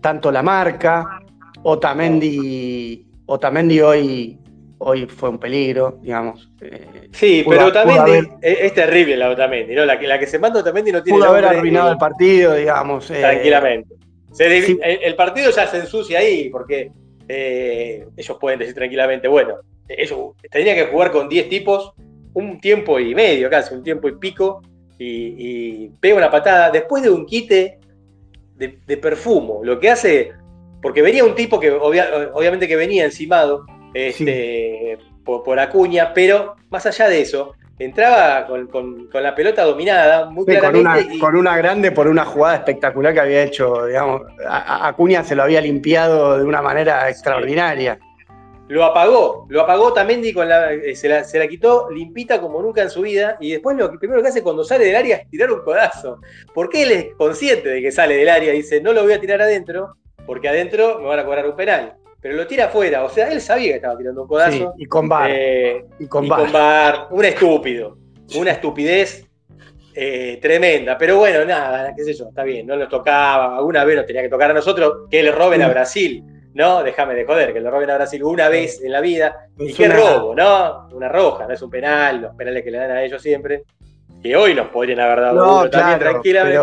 tanto 0.00 0.32
la 0.32 0.42
marca. 0.42 1.20
Otamendi, 1.62 3.06
Otamendi 3.26 3.80
hoy 3.80 4.38
hoy 4.78 5.06
fue 5.06 5.30
un 5.30 5.38
peligro, 5.38 5.98
digamos. 6.02 6.50
Eh, 6.60 7.08
sí, 7.12 7.44
pero 7.48 7.66
Otamendi 7.66 8.28
es, 8.42 8.74
terrible 8.74 9.16
la 9.16 9.30
Otamendi, 9.30 9.74
¿no? 9.74 9.84
La 9.84 9.98
que, 9.98 10.06
la 10.06 10.18
que 10.18 10.26
se 10.26 10.38
manda 10.38 10.60
Otamendi 10.60 10.92
no 10.92 11.02
tiene 11.02 11.18
Pudo 11.18 11.30
haber 11.30 11.46
arruinado 11.46 11.90
el 11.90 11.96
partido, 11.96 12.54
digamos. 12.54 13.10
Eh, 13.10 13.20
tranquilamente. 13.20 13.94
el, 14.38 15.16
partido 15.16 15.50
ya 15.50 15.66
se 15.66 15.78
ensucia 15.78 16.18
ahí, 16.18 16.50
porque 16.50 16.90
eh, 17.28 18.06
ellos 18.16 18.36
pueden 18.38 18.58
decir 18.58 18.74
tranquilamente, 18.74 19.26
bueno, 19.26 19.54
ellos 19.88 20.32
tendría 20.50 20.74
que 20.74 20.86
jugar 20.86 21.10
con 21.10 21.28
10 21.28 21.48
tipos 21.48 21.94
un 22.34 22.60
tiempo 22.60 22.98
y 22.98 23.14
medio, 23.14 23.48
casi, 23.48 23.74
un 23.74 23.82
tiempo 23.82 24.08
y 24.08 24.16
pico, 24.16 24.62
y, 24.98 25.88
pega 26.00 26.16
una 26.16 26.30
patada 26.30 26.70
después 26.70 27.02
de 27.02 27.10
un 27.10 27.26
quite 27.26 27.78
de, 28.56 28.96
perfumo. 28.96 29.60
Lo 29.64 29.80
que 29.80 29.90
hace, 29.90 30.32
porque 30.82 31.02
venía 31.02 31.24
un 31.24 31.34
tipo 31.34 31.58
que 31.58 31.70
obviamente 31.70 32.68
que 32.68 32.76
venía 32.76 33.04
encimado, 33.04 33.66
este, 33.92 34.98
por, 35.24 35.58
Acuña, 35.58 36.12
pero 36.12 36.56
más 36.70 36.86
allá 36.86 37.08
de 37.08 37.20
eso, 37.20 37.54
entraba 37.78 38.46
con, 38.46 39.08
la 39.12 39.34
pelota 39.34 39.64
dominada, 39.64 40.30
muy 40.30 40.44
claramente. 40.44 41.18
Con 41.18 41.36
una, 41.36 41.56
grande 41.56 41.92
por 41.92 42.08
una 42.08 42.24
jugada 42.24 42.56
espectacular 42.56 43.14
que 43.14 43.20
había 43.20 43.42
hecho, 43.42 43.86
digamos, 43.86 44.22
Acuña 44.48 45.24
se 45.24 45.34
lo 45.34 45.42
había 45.44 45.60
limpiado 45.60 46.38
de 46.38 46.44
una 46.44 46.62
manera 46.62 47.08
extraordinaria. 47.08 47.98
Lo 48.68 48.84
apagó, 48.84 49.46
lo 49.50 49.60
apagó 49.60 49.92
Tamendi 49.92 50.32
con 50.32 50.48
la, 50.48 50.72
eh, 50.72 50.96
se, 50.96 51.08
la, 51.08 51.46
quitó 51.46 51.90
limpita 51.90 52.40
como 52.40 52.62
nunca 52.62 52.82
en 52.82 52.90
su 52.90 53.02
vida 53.02 53.36
y 53.38 53.52
después 53.52 53.76
lo 53.76 53.98
primero 53.98 54.22
que 54.22 54.28
hace 54.28 54.42
cuando 54.42 54.64
sale 54.64 54.86
del 54.86 54.96
área 54.96 55.16
es 55.16 55.28
tirar 55.28 55.52
un 55.52 55.60
codazo. 55.60 56.20
Porque 56.54 56.82
él 56.84 56.92
es 56.92 57.14
consciente 57.16 57.68
de 57.68 57.82
que 57.82 57.92
sale 57.92 58.16
del 58.16 58.28
área 58.28 58.54
y 58.54 58.58
dice, 58.58 58.80
no 58.80 58.92
lo 58.92 59.02
voy 59.02 59.12
a 59.12 59.20
tirar 59.20 59.42
adentro, 59.42 59.96
porque 60.26 60.48
adentro 60.48 60.98
me 60.98 61.06
van 61.06 61.18
a 61.18 61.24
cobrar 61.24 61.46
un 61.46 61.56
penal 61.56 61.96
pero 62.24 62.36
lo 62.36 62.46
tira 62.46 62.64
afuera. 62.64 63.04
O 63.04 63.10
sea, 63.10 63.30
él 63.30 63.38
sabía 63.38 63.72
que 63.72 63.76
estaba 63.76 63.98
tirando 63.98 64.22
un 64.22 64.28
codazo. 64.28 64.72
y 64.78 64.86
con 64.86 65.10
bar. 65.10 65.30
Eh, 65.30 65.84
y 65.98 66.06
con, 66.06 66.26
bar. 66.26 67.08
Un 67.10 67.22
estúpido. 67.22 67.98
Una 68.36 68.52
estupidez 68.52 69.26
eh, 69.94 70.38
tremenda. 70.40 70.96
Pero 70.96 71.18
bueno, 71.18 71.44
nada, 71.44 71.94
qué 71.94 72.02
sé 72.02 72.14
yo, 72.14 72.30
está 72.30 72.42
bien, 72.42 72.66
no 72.66 72.78
nos 72.78 72.88
tocaba. 72.88 73.58
Alguna 73.58 73.84
vez 73.84 73.96
nos 73.96 74.06
tenía 74.06 74.22
que 74.22 74.30
tocar 74.30 74.50
a 74.50 74.54
nosotros 74.54 75.06
que 75.10 75.22
le 75.22 75.32
roben 75.32 75.60
a 75.60 75.68
Brasil. 75.68 76.24
No, 76.54 76.82
déjame 76.82 77.14
de 77.14 77.24
joder, 77.24 77.52
que 77.52 77.60
le 77.60 77.70
roben 77.70 77.90
a 77.90 77.96
Brasil 77.96 78.22
una 78.22 78.48
vez 78.48 78.80
en 78.82 78.92
la 78.92 79.00
vida. 79.00 79.48
y 79.58 79.72
qué 79.74 79.88
robo, 79.88 80.34
¿no? 80.34 80.88
Una 80.92 81.08
roja, 81.08 81.46
no 81.46 81.54
es 81.54 81.62
un 81.62 81.70
penal, 81.70 82.22
los 82.22 82.34
penales 82.36 82.62
que 82.62 82.70
le 82.70 82.78
dan 82.78 82.92
a 82.92 83.02
ellos 83.02 83.20
siempre. 83.20 83.64
Que 84.22 84.36
hoy 84.36 84.54
nos 84.54 84.68
podrían 84.68 85.00
haber 85.00 85.20
dado 85.20 85.60
uno 85.60 85.70
también 85.70 85.98
tranquilamente. 85.98 86.62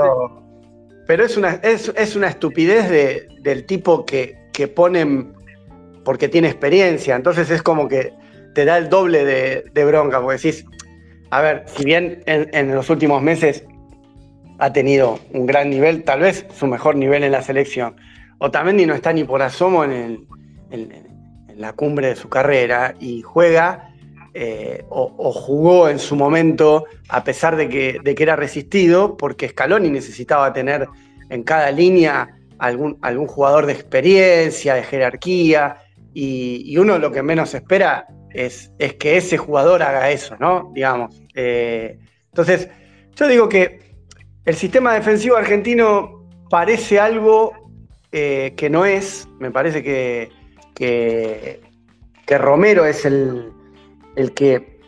Pero, 1.06 1.26
es, 1.26 1.36
una, 1.36 1.60
es, 1.62 2.16
una 2.16 2.30
estupidez 2.30 2.90
del 3.44 3.66
tipo 3.66 4.06
que, 4.06 4.50
que 4.54 4.68
ponen 4.68 5.34
porque 6.04 6.30
tiene 6.30 6.48
experiencia. 6.48 7.16
Entonces 7.16 7.50
es 7.50 7.62
como 7.62 7.88
que 7.88 8.14
te 8.54 8.66
da 8.66 8.78
el 8.78 8.90
doble 8.90 9.26
de, 9.26 9.86
bronca, 9.86 10.22
porque 10.22 10.38
decís, 10.38 10.66
a 11.30 11.42
ver, 11.42 11.64
si 11.68 11.86
bien 11.86 12.24
en, 12.26 12.74
los 12.74 12.90
últimos 12.90 13.22
meses 13.22 13.66
ha 14.60 14.74
tenido 14.74 15.20
un 15.34 15.46
gran 15.46 15.70
nivel, 15.70 16.04
tal 16.04 16.22
vez 16.22 16.46
su 16.54 16.68
mejor 16.68 16.96
nivel 16.96 17.24
en 17.24 17.32
la 17.32 17.42
selección, 17.42 17.96
Otamendi 18.42 18.88
no 18.88 18.96
está 18.96 19.14
ni 19.14 19.24
por 19.24 19.42
asomo 19.44 19.84
en, 19.84 20.28
la 21.56 21.74
cumbre 21.74 22.08
de 22.08 22.16
su 22.16 22.28
carrera 22.28 22.96
y 23.00 23.22
juega 23.22 23.94
eh, 24.34 24.84
o, 24.90 25.32
jugó 25.32 25.90
en 25.90 26.00
su 26.00 26.16
momento 26.16 26.86
a 27.10 27.24
pesar 27.24 27.56
de 27.56 27.70
que, 27.70 28.02
era 28.04 28.36
resistido, 28.36 29.16
porque 29.16 29.50
Scaloni 29.50 29.92
necesitaba 29.92 30.52
tener 30.54 30.88
en 31.30 31.44
cada 31.44 31.70
línea 31.70 32.36
algún, 32.58 32.98
jugador 33.28 33.68
de 33.68 33.74
experiencia, 33.74 34.74
de 34.74 34.84
jerarquía, 34.84 35.78
y, 36.14 36.76
uno 36.78 36.98
lo 36.98 37.12
que 37.12 37.22
menos 37.22 37.54
espera 37.54 38.08
es, 38.32 38.72
es, 38.80 38.96
que 38.96 39.18
ese 39.18 39.38
jugador 39.38 39.84
haga 39.84 40.10
eso, 40.10 40.36
¿no? 40.40 40.72
Digamos. 40.74 41.22
Eh, 41.36 42.00
entonces, 42.30 42.70
yo 43.16 43.28
digo 43.28 43.48
que 43.48 43.98
el 44.46 44.56
sistema 44.56 44.96
defensivo 44.96 45.36
argentino 45.36 46.28
parece 46.50 47.00
algo 47.00 47.61
eh, 48.12 48.54
que 48.56 48.70
no 48.70 48.86
es. 48.86 49.28
Me 49.40 49.52
parece 49.52 49.84
que, 49.84 50.32
que, 50.74 51.62
Romero 52.38 52.86
es 52.86 53.06
el, 53.06 53.52
el, 54.16 54.34
que, 54.34 54.80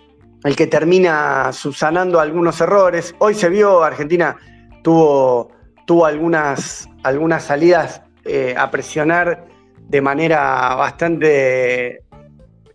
el 0.44 0.56
que 0.56 0.68
termina 0.68 1.52
subsanando 1.52 2.20
algunos 2.20 2.62
errores. 2.62 3.14
Hoy 3.20 3.34
se 3.34 3.50
vio, 3.50 3.84
Argentina 3.84 4.38
tuvo, 4.82 5.52
tuvo 5.86 6.06
algunas, 6.06 6.88
algunas 7.04 7.44
salidas 7.44 8.02
eh, 8.26 8.56
a 8.58 8.72
presionar 8.72 9.46
de 9.90 10.02
manera 10.02 10.76
bastante 10.76 12.04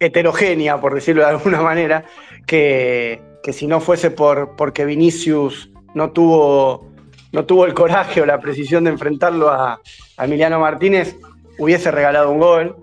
heterogénea, 0.01 0.81
por 0.81 0.95
decirlo 0.95 1.23
de 1.23 1.29
alguna 1.29 1.63
manera, 1.63 2.05
que, 2.47 3.21
si 3.53 3.67
no 3.67 3.81
fuese 3.81 4.11
por 4.11 4.57
porque 4.57 4.85
Vinicius 4.85 5.71
no 5.95 6.11
tuvo, 6.11 6.88
no 7.33 7.45
tuvo 7.45 7.67
el 7.67 7.75
coraje 7.75 8.21
o 8.21 8.27
la 8.27 8.41
precisión 8.41 8.85
de 8.85 8.91
enfrentarlo 8.91 9.51
a, 9.51 9.81
Emiliano 10.19 10.59
Martínez, 10.59 11.17
hubiese 11.59 11.91
regalado 11.91 12.31
un 12.31 12.39
gol. 12.39 12.77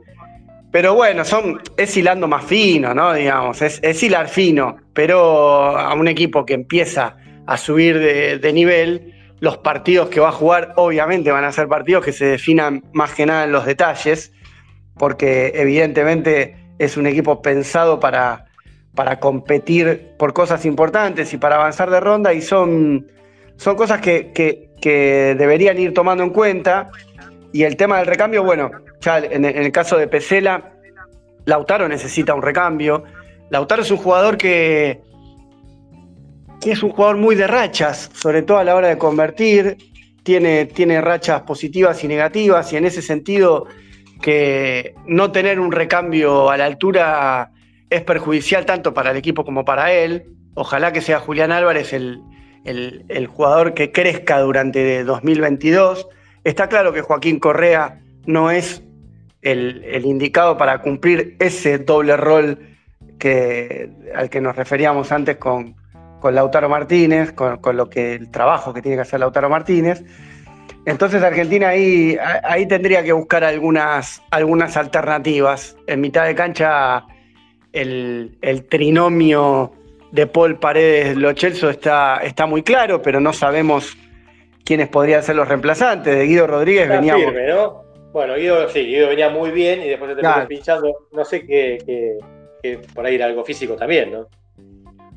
Pero 0.72 0.94
bueno, 0.94 1.24
son, 1.26 1.62
es 1.78 1.96
hilando 1.96 2.28
más 2.28 2.46
fino, 2.46 2.94
¿no? 2.94 3.14
Digamos, 3.14 3.62
es, 3.62 3.80
es 3.82 4.02
hilar 4.04 4.28
fino, 4.28 4.78
pero 4.94 5.78
a 5.78 5.94
un 5.94 6.08
equipo 6.08 6.46
que 6.46 6.54
empieza 6.54 7.18
a 7.46 7.58
subir 7.58 8.00
de, 8.00 8.40
de 8.40 8.54
nivel, 8.54 9.14
los 9.40 9.58
partidos 9.58 10.10
que 10.10 10.20
va 10.20 10.30
a 10.30 10.34
jugar, 10.34 10.74
obviamente 10.76 11.32
van 11.32 11.44
a 11.44 11.52
ser 11.52 11.68
partidos 11.68 12.04
que 12.04 12.12
se 12.12 12.26
definan 12.26 12.84
más 12.94 13.14
que 13.14 13.26
nada 13.26 13.46
en 13.46 13.52
los 13.52 13.66
detalles. 13.66 14.32
porque 14.98 15.52
evidentemente 15.56 16.56
es 16.80 16.98
un 16.98 17.06
equipo 17.06 17.42
pensado 17.42 18.00
para, 18.00 18.46
para 18.96 19.20
competir 19.20 20.14
por 20.18 20.34
cosas 20.34 20.66
importantes 20.66 21.34
y 21.34 21.38
para 21.38 21.56
avanzar 21.56 21.90
de 21.90 22.00
ronda 22.00 22.34
y 22.34 22.42
son, 22.42 23.08
son 23.58 23.76
cosas 23.76 24.02
que, 24.02 24.70
deberían 24.82 25.80
ir 25.80 25.94
tomando 25.94 26.24
en 26.24 26.30
cuenta. 26.30 26.92
Y 27.52 27.64
el 27.64 27.76
tema 27.76 27.98
del 27.98 28.08
recambio, 28.08 28.44
bueno, 28.44 28.70
en, 29.06 29.46
el 29.46 29.72
caso 29.72 29.98
de 29.98 30.08
Pesela, 30.08 30.74
Lautaro 31.46 31.88
necesita 31.88 32.36
un 32.36 32.42
recambio. 32.42 33.04
Lautaro 33.50 33.82
es 33.82 33.92
un 33.92 33.98
jugador 33.98 34.38
que, 34.38 35.02
que 36.62 36.72
es 36.74 36.84
un 36.84 36.92
jugador 36.92 37.18
muy 37.18 37.36
de 37.36 37.48
rachas, 37.48 38.12
sobre 38.14 38.42
todo 38.44 38.58
a 38.58 38.64
la 38.64 38.76
hora 38.76 38.90
de 38.90 38.98
convertir. 38.98 39.78
Tiene, 40.24 40.66
tiene 40.66 41.02
rachas 41.02 41.42
positivas 41.44 42.04
y 42.04 42.08
negativas, 42.08 42.74
y 42.74 42.78
en 42.78 42.86
ese 42.86 43.04
sentido, 43.04 43.68
que 44.22 44.96
no 45.06 45.32
tener 45.32 45.60
un 45.60 45.72
recambio 45.72 46.50
a 46.50 46.58
la 46.58 46.66
altura 46.66 47.52
es 47.90 48.02
perjudicial 48.02 48.66
tanto 48.66 48.94
para 48.94 49.12
el 49.12 49.18
equipo 49.18 49.46
como 49.46 49.64
para 49.66 49.92
él. 49.92 50.26
Ojalá 50.56 50.92
que 50.92 51.02
sea 51.02 51.20
Julián 51.20 51.52
Álvarez 51.52 51.94
el, 51.94 52.22
jugador 53.28 53.74
que 53.74 53.92
crezca 53.92 54.40
durante 54.40 55.04
2022. 55.04 56.08
Está 56.44 56.68
claro 56.68 56.94
que 56.94 57.02
Joaquín 57.02 57.40
Correa 57.40 58.02
no 58.26 58.52
es 58.52 58.84
el, 59.42 60.06
indicado 60.06 60.58
para 60.58 60.82
cumplir 60.82 61.36
ese 61.40 61.78
doble 61.78 62.18
rol 62.18 62.60
que, 63.20 63.90
al 64.16 64.30
que 64.30 64.42
nos 64.42 64.56
referíamos 64.56 65.12
antes 65.12 65.38
con, 65.38 65.76
Lautaro 66.24 66.68
Martínez, 66.68 67.34
con, 67.34 67.60
lo 67.78 67.88
que 67.88 68.16
el 68.16 68.32
trabajo 68.32 68.74
que 68.74 68.82
tiene 68.82 68.98
que 68.98 69.02
hacer 69.04 69.20
Lautaro 69.20 69.48
Martínez. 69.48 70.04
Entonces 70.88 71.22
Argentina 71.22 71.70
ahí, 71.70 72.18
ahí 72.44 72.68
tendría 72.68 73.04
que 73.04 73.12
buscar 73.12 73.44
algunas, 73.44 74.24
algunas 74.32 74.76
alternativas. 74.76 75.78
En 75.86 76.02
mitad 76.02 76.26
de 76.26 76.34
cancha 76.34 77.06
el, 77.76 78.66
trinomio 78.70 79.74
de 80.16 80.28
Paul 80.28 80.58
Paredes 80.58 81.18
Lochelso 81.18 81.70
está, 81.70 82.18
está 82.24 82.46
muy 82.46 82.64
claro, 82.64 83.02
pero 83.02 83.20
no 83.20 83.34
sabemos 83.34 83.98
quiénes 84.64 84.88
podrían 84.88 85.22
ser 85.22 85.36
los 85.36 85.48
reemplazantes. 85.48 86.16
De 86.16 86.26
Guido 86.26 86.48
Rodríguez 86.48 86.88
venía. 86.88 87.16
Bueno, 88.14 88.36
Guido, 88.36 88.70
sí, 88.70 88.86
Guido 88.86 89.10
venía 89.10 89.30
muy 89.30 89.52
bien 89.52 89.82
y 89.82 89.90
después 89.90 90.16
se 90.16 90.22
te 90.22 90.46
pinchando. 90.48 91.08
No 91.12 91.26
sé 91.26 91.46
qué, 91.46 92.18
por 92.94 93.06
ahí 93.06 93.16
era 93.16 93.26
algo 93.26 93.44
físico 93.44 93.76
también, 93.76 94.14
¿no? 94.14 94.28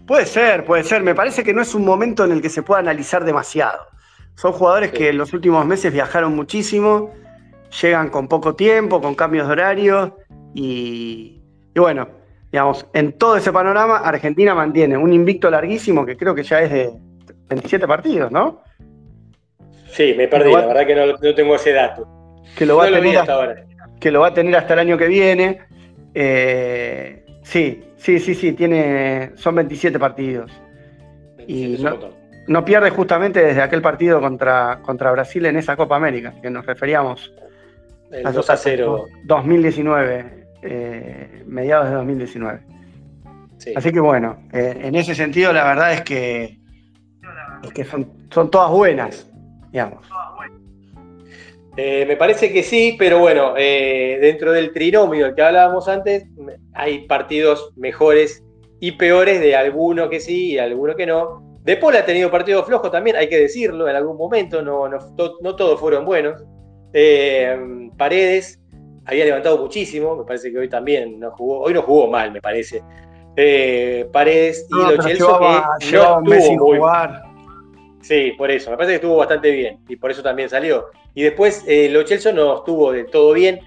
Puede 0.05 0.27
ser, 0.27 0.65
puede 0.65 0.83
ser. 0.83 1.03
Me 1.03 1.15
parece 1.15 1.45
que 1.45 1.55
no 1.55 1.63
es 1.63 1.75
un 1.77 1.85
momento 1.85 2.25
en 2.25 2.33
el 2.33 2.43
que 2.43 2.49
se 2.49 2.63
pueda 2.63 2.81
analizar 2.81 3.25
demasiado. 3.25 3.87
Son 4.35 4.53
jugadores 4.53 4.91
que 4.91 5.11
en 5.11 5.19
los 5.19 5.33
últimos 5.33 5.65
meses 5.65 5.93
viajaron 5.93 6.35
muchísimo, 6.35 7.15
llegan 7.81 8.09
con 8.09 8.27
poco 8.27 8.57
tiempo, 8.57 9.01
con 9.01 9.15
cambios 9.15 9.47
de 9.47 9.53
horario 9.53 10.17
y, 10.55 11.41
y 11.75 11.79
bueno, 11.79 12.18
digamos, 12.51 12.87
en 12.95 13.13
todo 13.13 13.37
ese 13.37 13.53
panorama, 13.53 13.99
Argentina 13.99 14.55
mantiene 14.55 14.97
un 14.97 15.13
invicto 15.13 15.51
larguísimo 15.51 16.07
que 16.07 16.17
creo 16.17 16.35
que 16.35 16.43
ya 16.43 16.61
es 16.63 16.71
de 16.71 16.93
27 17.49 17.87
partidos, 17.87 18.33
¿no? 18.33 18.63
Sí, 19.91 20.15
me 20.17 20.29
perdí, 20.29 20.53
la 20.53 20.67
verdad 20.67 20.87
que 20.87 20.95
no, 20.95 21.35
tengo 21.35 21.55
ese 21.57 21.73
dato. 21.73 22.07
Que 22.57 22.67
lo, 22.67 22.77
va 22.77 22.87
a 22.87 22.91
tener 22.91 23.19
hasta, 23.19 23.35
ahora. 23.35 23.65
que 24.01 24.11
lo 24.11 24.21
va 24.21 24.29
a 24.29 24.35
tener 24.35 24.57
hasta 24.57 24.75
el 24.75 24.81
año 24.81 24.99
que 24.99 25.07
viene. 25.07 25.61
Eh, 26.15 27.25
sí, 27.43 27.83
sí, 27.97 28.19
sí, 28.19 28.35
sí, 28.35 28.53
tiene, 28.53 29.33
son 29.37 29.55
27 29.55 29.99
partidos. 29.99 30.51
y 31.47 31.85
no, 32.47 32.65
pierde 32.65 32.89
justamente 32.91 33.43
desde 33.45 33.61
aquel 33.61 33.83
partido 33.83 34.21
contra, 34.21 34.81
contra 34.83 35.13
Brasil 35.13 35.45
en 35.45 35.57
esa 35.57 35.77
Copa 35.77 35.97
América, 35.97 36.35
que 36.41 36.49
nos 36.49 36.65
referíamos. 36.65 37.33
El 38.11 38.27
a 38.27 38.33
2 38.33 38.51
a 38.51 38.57
0. 38.57 39.07
2019. 39.25 40.38
Eh, 40.63 41.45
mediados 41.47 41.89
de 41.89 41.95
2019. 41.95 42.61
Así 43.77 43.93
que 43.93 44.01
bueno, 44.01 44.43
eh, 44.53 44.77
en 44.83 44.95
ese 44.97 45.15
sentido 45.15 45.53
la 45.53 45.65
verdad 45.65 45.93
es 45.93 46.03
que, 46.03 46.59
que 47.75 47.85
son, 47.85 48.11
son 48.31 48.51
todas 48.51 48.71
buenas, 48.71 49.31
digamos. 49.71 50.05
Eh, 51.77 52.05
me 52.09 52.17
parece 52.17 52.53
que 52.53 52.65
sí, 52.65 52.97
pero 52.99 53.21
bueno, 53.21 53.55
dentro 53.55 54.51
del 54.51 54.73
trinomio 54.73 55.27
del 55.27 55.35
que 55.37 55.43
hablábamos 55.43 55.87
antes, 55.87 56.27
hay 56.75 57.07
partidos 57.07 57.73
mejores 57.77 58.43
y 58.81 58.93
peores 58.93 59.41
de 59.41 59.55
alguno 59.55 60.09
que 60.09 60.19
sí 60.19 60.53
y 60.53 60.59
alguno 60.59 60.97
que 60.97 61.07
no. 61.07 61.59
De 61.63 61.77
Paul 61.77 61.97
ha 61.97 62.05
tenido 62.05 62.33
partidos 62.33 62.67
flojos 62.67 62.91
también, 62.91 63.15
hay 63.15 63.29
que 63.29 63.39
decirlo, 63.39 63.89
en 63.89 63.95
algún 63.95 64.17
momento, 64.17 64.61
no, 64.61 64.89
no, 64.89 64.99
no 65.41 65.57
todos 65.57 65.79
fueron 65.79 66.05
buenos. 66.05 66.43
Paredes 67.97 68.61
había 69.09 69.25
levantado 69.25 69.57
muchísimo, 69.57 70.15
me 70.17 70.25
parece 70.25 70.53
que 70.53 70.59
hoy 70.59 70.69
también 70.69 71.19
no 71.19 71.31
jugó, 71.31 71.61
hoy 71.61 71.73
no 71.73 71.81
jugó 71.81 72.09
mal, 72.09 72.31
me 72.31 72.43
parece. 72.43 72.83
Eh, 73.37 74.07
Paredes 74.13 74.67
y 74.69 74.75
Lo 74.75 75.03
Celso 75.03 75.39
que 75.39 75.97
no 76.27 76.35
estuvo 76.35 76.77
jugar. 76.77 77.23
Sí, 78.03 78.35
por 78.37 78.51
eso, 78.51 78.71
me 78.71 78.77
parece 78.77 78.93
que 78.93 78.97
estuvo 78.97 79.17
bastante 79.17 79.51
bien 79.51 79.79
y 79.89 79.97
por 79.97 80.11
eso 80.11 80.23
también 80.23 80.51
salió. 80.51 80.87
Y 81.15 81.23
después 81.23 81.65
eh, 81.67 81.89
Lo 81.89 82.07
Celso 82.07 82.33
no 82.33 82.59
estuvo 82.59 82.93
de 82.93 83.05
todo 83.05 83.33
bien, 83.33 83.61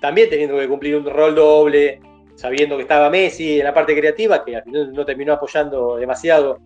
también 0.00 0.30
teniendo 0.30 0.56
que 0.56 0.68
cumplir 0.68 0.96
un 0.96 1.04
rol 1.04 1.34
doble, 1.34 2.00
sabiendo 2.36 2.76
que 2.76 2.82
estaba 2.82 3.10
Messi 3.10 3.58
en 3.58 3.64
la 3.64 3.74
parte 3.74 3.96
creativa, 3.98 4.44
que 4.44 4.56
al 4.56 4.62
final 4.62 4.92
no 4.92 5.04
terminó 5.04 5.32
apoyando 5.32 5.96
demasiado 5.96 6.60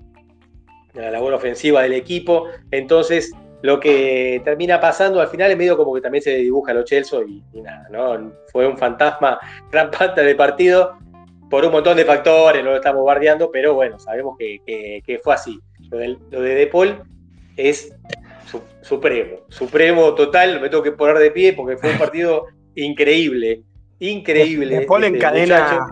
la 0.93 1.11
labor 1.11 1.33
ofensiva 1.33 1.83
del 1.83 1.95
equipo. 1.95 2.49
Entonces, 2.71 3.33
lo 3.62 3.79
que 3.79 4.40
termina 4.44 4.81
pasando 4.81 5.20
al 5.20 5.29
final 5.29 5.51
es 5.51 5.57
medio 5.57 5.77
como 5.77 5.94
que 5.94 6.01
también 6.01 6.23
se 6.23 6.37
dibuja 6.37 6.73
lo 6.73 6.85
Chelsea 6.85 7.20
y, 7.53 7.61
nada, 7.61 7.87
¿no? 7.90 8.33
Fue 8.53 8.66
un 8.66 8.79
fantasma 8.79 9.38
gran 9.70 9.90
parte 9.90 10.23
del 10.23 10.37
partido 10.37 10.99
por 11.51 11.64
un 11.64 11.73
montón 11.73 11.96
de 11.96 12.05
factores, 12.05 12.62
no 12.62 12.70
lo 12.70 12.77
estamos 12.77 13.05
bardeando, 13.05 13.51
pero 13.51 13.75
bueno, 13.75 13.99
sabemos 13.99 14.37
que, 14.38 15.20
fue 15.23 15.35
así. 15.35 15.61
Lo 15.90 15.99
de, 15.99 16.16
lo 16.31 16.40
de, 16.40 16.66
Paul 16.68 17.03
es 17.57 17.92
supremo, 18.83 19.40
supremo 19.49 20.14
total, 20.14 20.61
me 20.61 20.68
tengo 20.68 20.83
que 20.83 20.92
poner 20.92 21.18
de 21.18 21.33
pie 21.33 21.53
porque 21.53 21.77
fue 21.77 21.90
un 21.90 21.99
partido 21.99 22.46
increíble, 22.77 23.62
increíble. 23.99 24.79
De 24.79 24.87
Paul 24.87 25.05
encadena, 25.05 25.88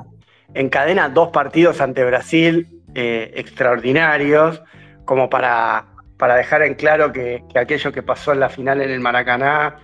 encadena 0.54 1.08
dos 1.08 1.30
partidos 1.30 1.80
ante 1.80 2.04
Brasil 2.04 2.68
eh, 2.94 3.32
extraordinarios, 3.34 4.62
como 5.04 5.28
para 5.28 5.86
para 6.18 6.34
dejar 6.34 6.62
en 6.62 6.74
claro 6.74 7.12
que, 7.12 7.42
aquello 7.54 7.92
que 7.92 8.02
pasó 8.02 8.32
en 8.32 8.40
la 8.40 8.48
final 8.48 8.82
en 8.82 8.90
el 8.90 9.00
Maracaná 9.00 9.76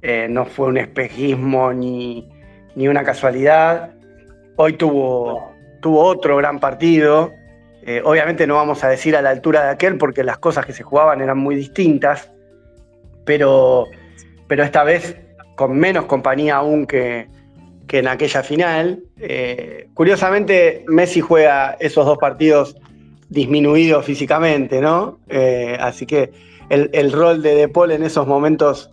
eh, 0.00 0.26
no 0.28 0.46
fue 0.46 0.68
un 0.68 0.78
espejismo 0.78 1.72
ni, 1.72 2.28
una 2.74 3.04
casualidad. 3.04 3.90
Hoy 4.56 4.72
tuvo, 4.72 5.52
tuvo 5.80 6.02
otro 6.02 6.36
gran 6.38 6.58
partido. 6.58 7.30
Eh, 7.84 8.00
obviamente 8.04 8.46
no 8.46 8.54
vamos 8.54 8.82
a 8.84 8.88
decir 8.88 9.14
a 9.16 9.22
la 9.22 9.30
altura 9.30 9.64
de 9.64 9.70
aquel 9.70 9.98
porque 9.98 10.24
las 10.24 10.38
cosas 10.38 10.64
que 10.64 10.72
se 10.72 10.82
jugaban 10.82 11.20
eran 11.20 11.38
muy 11.38 11.54
distintas, 11.54 12.32
pero, 13.24 13.88
pero 14.48 14.62
esta 14.62 14.84
vez 14.84 15.20
con 15.56 15.78
menos 15.78 16.06
compañía 16.06 16.56
aún 16.56 16.86
que, 16.86 17.28
en 17.88 18.08
aquella 18.08 18.42
final. 18.42 19.02
Eh, 19.18 19.88
curiosamente, 19.92 20.82
Messi 20.88 21.20
juega 21.20 21.76
esos 21.78 22.06
dos 22.06 22.16
partidos 22.16 22.74
disminuido 23.32 24.02
físicamente, 24.02 24.80
¿no? 24.80 25.18
Eh, 25.28 25.76
así 25.80 26.04
que 26.04 26.30
el, 26.68 27.12
rol 27.12 27.42
de 27.42 27.54
De 27.54 27.68
Paul 27.68 27.92
en 27.92 28.02
esos 28.02 28.26
momentos 28.26 28.90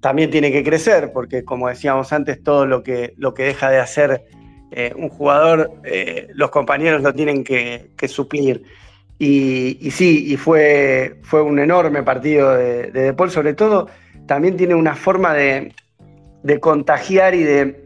también 0.00 0.30
tiene 0.30 0.50
que 0.52 0.64
crecer, 0.64 1.12
porque 1.12 1.44
como 1.44 1.68
decíamos 1.68 2.12
antes, 2.12 2.42
todo 2.42 2.66
lo 2.66 2.82
que, 2.82 3.14
lo 3.16 3.32
que 3.32 3.44
deja 3.44 3.70
de 3.70 3.78
hacer 3.78 4.24
eh, 4.72 4.92
un 4.96 5.08
jugador, 5.08 5.70
eh, 5.84 6.28
los 6.34 6.50
compañeros 6.50 7.02
lo 7.02 7.14
tienen 7.14 7.44
que, 7.44 7.90
suplir. 8.08 8.64
Y, 9.18 9.90
sí, 9.92 10.32
y 10.32 10.36
fue, 10.36 11.18
fue 11.22 11.42
un 11.42 11.58
enorme 11.58 12.02
partido 12.02 12.54
de, 12.54 12.90
de, 12.90 13.14
Paul, 13.14 13.30
sobre 13.30 13.54
todo 13.54 13.88
también 14.26 14.56
tiene 14.56 14.74
una 14.74 14.94
forma 14.94 15.32
de, 15.32 15.72
contagiar 16.60 17.34
y 17.34 17.44
de, 17.44 17.82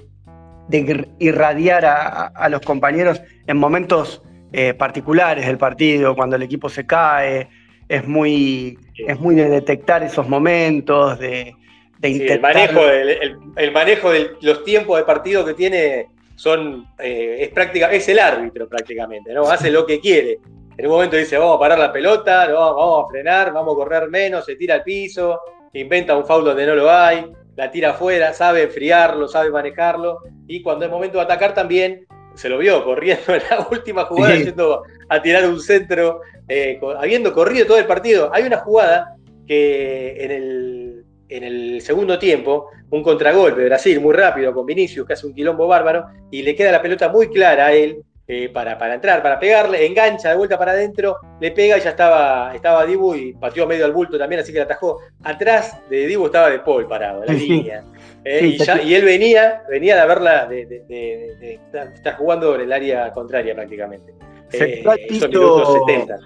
irradiar 1.18 1.84
a 1.84 2.48
los 2.48 2.62
compañeros 2.62 3.20
en 3.46 3.56
momentos 3.58 4.22
eh, 4.52 4.74
particulares 4.74 5.46
del 5.46 5.58
partido, 5.58 6.14
cuando 6.14 6.36
el 6.36 6.42
equipo 6.42 6.68
se 6.68 6.86
cae, 6.86 7.48
es 7.88 8.06
muy, 8.06 8.78
es 8.96 9.18
muy 9.18 9.34
de 9.34 9.48
detectar 9.48 10.02
esos 10.02 10.28
momentos, 10.28 11.18
de, 11.18 11.54
el 12.02 12.40
manejo, 12.40 12.80
el, 12.88 13.72
manejo 13.72 14.10
de 14.10 14.32
los 14.40 14.64
tiempos 14.64 14.96
de 14.96 15.04
partido 15.04 15.44
que 15.44 15.54
tiene 15.54 16.06
son, 16.34 16.86
eh, 16.98 17.36
es, 17.40 17.48
práctica, 17.50 17.92
es 17.92 18.08
el 18.08 18.18
árbitro 18.18 18.66
prácticamente, 18.66 19.34
¿no? 19.34 19.42
Hace 19.50 19.70
lo 19.70 19.84
que 19.84 20.00
quiere. 20.00 20.38
En 20.78 20.86
un 20.86 20.92
momento 20.92 21.16
dice, 21.16 21.36
vamos 21.36 21.56
a 21.56 21.60
parar 21.60 21.78
la 21.78 21.92
pelota, 21.92 22.46
vamos 22.50 23.04
a 23.04 23.10
frenar, 23.10 23.52
vamos 23.52 23.74
a 23.74 23.76
correr 23.76 24.08
menos, 24.08 24.46
se 24.46 24.56
tira 24.56 24.76
al 24.76 24.82
piso, 24.82 25.40
inventa 25.74 26.16
un 26.16 26.24
foul 26.24 26.44
donde 26.44 26.64
no 26.64 26.74
lo 26.74 26.90
hay, 26.90 27.30
la 27.56 27.70
tira 27.70 27.90
afuera, 27.90 28.32
sabe 28.32 28.62
enfriarlo, 28.62 29.28
sabe 29.28 29.50
manejarlo, 29.50 30.20
y 30.46 30.62
cuando 30.62 30.86
es 30.86 30.90
momento 30.90 31.18
de 31.18 31.24
atacar 31.24 31.52
también 31.52 32.06
se 32.34 32.48
lo 32.48 32.58
vio 32.58 32.84
corriendo 32.84 33.22
en 33.34 33.42
la 33.50 33.66
última 33.70 34.04
jugada, 34.04 34.36
yendo 34.36 34.82
a 35.08 35.22
tirar 35.22 35.46
un 35.48 35.60
centro, 35.60 36.20
eh, 36.48 36.80
habiendo 36.98 37.32
corrido 37.32 37.66
todo 37.66 37.78
el 37.78 37.86
partido. 37.86 38.30
Hay 38.32 38.44
una 38.44 38.58
jugada 38.58 39.16
que 39.46 40.16
en 40.24 40.30
el, 40.30 41.04
en 41.28 41.44
el 41.44 41.80
segundo 41.80 42.18
tiempo 42.18 42.68
un 42.90 43.02
contragolpe 43.02 43.60
de 43.60 43.66
Brasil 43.66 44.00
muy 44.00 44.14
rápido 44.14 44.52
con 44.52 44.66
Vinicius, 44.66 45.06
que 45.06 45.12
hace 45.12 45.26
un 45.26 45.34
quilombo 45.34 45.66
bárbaro, 45.66 46.06
y 46.30 46.42
le 46.42 46.54
queda 46.54 46.72
la 46.72 46.82
pelota 46.82 47.08
muy 47.08 47.28
clara 47.28 47.66
a 47.66 47.72
él 47.72 48.02
eh, 48.32 48.48
para, 48.48 48.78
para, 48.78 48.94
entrar, 48.94 49.22
para 49.22 49.40
pegarle, 49.40 49.84
engancha 49.84 50.30
de 50.30 50.36
vuelta 50.36 50.56
para 50.56 50.70
adentro, 50.70 51.16
le 51.40 51.50
pega 51.50 51.76
y 51.78 51.80
ya 51.80 51.90
estaba, 51.90 52.54
estaba 52.54 52.86
Dibu 52.86 53.14
y 53.16 53.32
pateó 53.32 53.66
medio 53.66 53.84
al 53.84 53.92
bulto 53.92 54.16
también, 54.16 54.40
así 54.40 54.52
que 54.52 54.58
la 54.58 54.66
atajó. 54.66 55.00
Atrás 55.24 55.80
de 55.90 56.06
Dibu 56.06 56.26
estaba 56.26 56.48
De 56.48 56.60
Paul 56.60 56.86
parado, 56.86 57.24
la 57.24 57.32
línea. 57.32 57.82
Eh, 58.24 58.58
y, 58.84 58.94
él 58.94 59.04
venía, 59.04 59.62
venía 59.68 59.96
de 59.96 60.00
haberla, 60.02 60.46
de, 60.46 61.58
estar 61.94 62.16
jugando 62.16 62.54
en 62.54 62.62
el 62.62 62.72
área 62.72 63.12
contraria 63.12 63.54
prácticamente. 63.54 64.12
Se 64.50 64.66
tiró 64.66 64.90
al 64.90 64.98
piso, 65.08 65.84
70. 65.86 66.18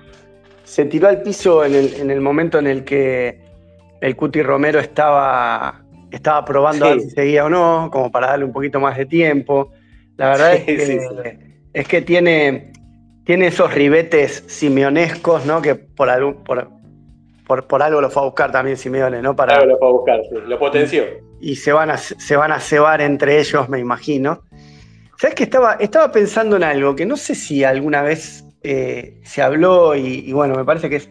Se 0.65 0.85
tiró 0.87 1.09
al 1.09 1.23
piso 1.23 1.65
en 1.65 1.75
el, 1.75 1.95
en 1.95 2.11
el 2.11 2.21
momento 2.21 2.59
en 2.59 2.67
el 2.67 2.85
que 2.85 3.39
el 4.01 4.17
Cuti 4.17 4.43
Romero 4.43 4.81
estaba, 4.81 5.83
estaba 6.11 6.45
probando 6.45 6.87
a 6.87 6.91
ver 6.91 7.01
si 7.01 7.11
seguía 7.11 7.45
o 7.45 7.49
no, 7.49 7.91
como 7.93 8.11
para 8.11 8.29
darle 8.29 8.45
un 8.45 8.53
poquito 8.53 8.81
más 8.81 8.97
de 8.97 9.07
tiempo. 9.07 9.71
La 10.17 10.31
verdad 10.31 10.55
es 10.55 10.65
que 10.65 11.39
es 11.75 11.89
que 11.89 12.01
tiene, 12.01 12.73
tiene 13.25 13.49
esos 13.49 13.75
ribetes 13.75 14.45
simeonescos, 14.47 15.45
¿no? 15.45 15.61
Que 15.61 15.75
por, 15.75 16.09
por, 16.45 17.67
por, 17.67 17.83
algo 17.83 18.01
lo 18.01 18.09
fue 18.09 18.23
a 18.23 18.27
buscar 18.27 18.53
también 18.53 18.77
Simeone, 18.77 19.21
¿no? 19.21 19.37
Para, 19.37 19.65
lo 19.65 19.77
fue 19.77 19.89
a 19.89 19.91
buscar, 19.91 20.21
sí. 20.23 20.37
lo 20.47 20.59
potenció. 20.59 21.05
Y 21.45 21.57
se 21.57 21.73
van, 21.73 21.91
a, 21.91 21.99
se 21.99 22.37
van 22.37 22.53
a 22.53 22.59
cebar 22.59 23.03
entre 23.03 23.39
ellos, 23.39 23.69
me 23.69 23.79
imagino. 23.79 24.45
¿Sabes 25.19 25.35
que 25.35 25.45
estaba, 25.45 25.75
estaba 25.75 26.11
pensando 26.11 26.57
en 26.57 26.65
algo 26.65 26.97
que 26.97 27.05
no 27.05 27.19
sé 27.19 27.35
si 27.35 27.65
alguna 27.65 28.01
vez 28.01 28.45
eh, 28.63 29.21
se 29.25 29.43
habló 29.43 29.95
y, 29.95 30.33
bueno, 30.33 30.55
me 30.55 30.65
parece 30.65 30.89
que 30.89 30.97
es, 30.97 31.11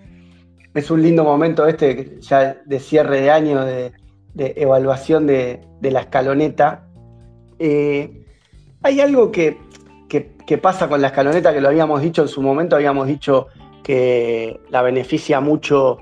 es 0.73 0.89
un 0.89 1.03
lindo 1.03 1.23
momento 1.23 1.67
este 1.67 2.17
ya 2.19 2.57
de 2.65 2.79
cierre 2.79 3.21
de 3.21 3.29
año, 3.29 3.63
de, 3.63 3.91
evaluación 4.35 5.27
de, 5.27 5.61
la 5.81 5.99
escaloneta. 5.99 6.87
Eh, 7.59 8.25
hay 8.81 9.01
algo 9.01 9.31
que 9.31 9.57
qué 10.47 10.57
pasa 10.57 10.89
con 10.89 10.99
la 10.99 11.07
escaloneta, 11.09 11.53
que 11.53 11.61
lo 11.61 11.69
habíamos 11.69 12.01
dicho 12.01 12.23
en 12.23 12.27
su 12.27 12.41
momento, 12.41 12.75
habíamos 12.75 13.07
dicho 13.07 13.47
que 13.83 14.59
la 14.69 14.81
beneficia 14.81 15.39
mucho 15.39 15.99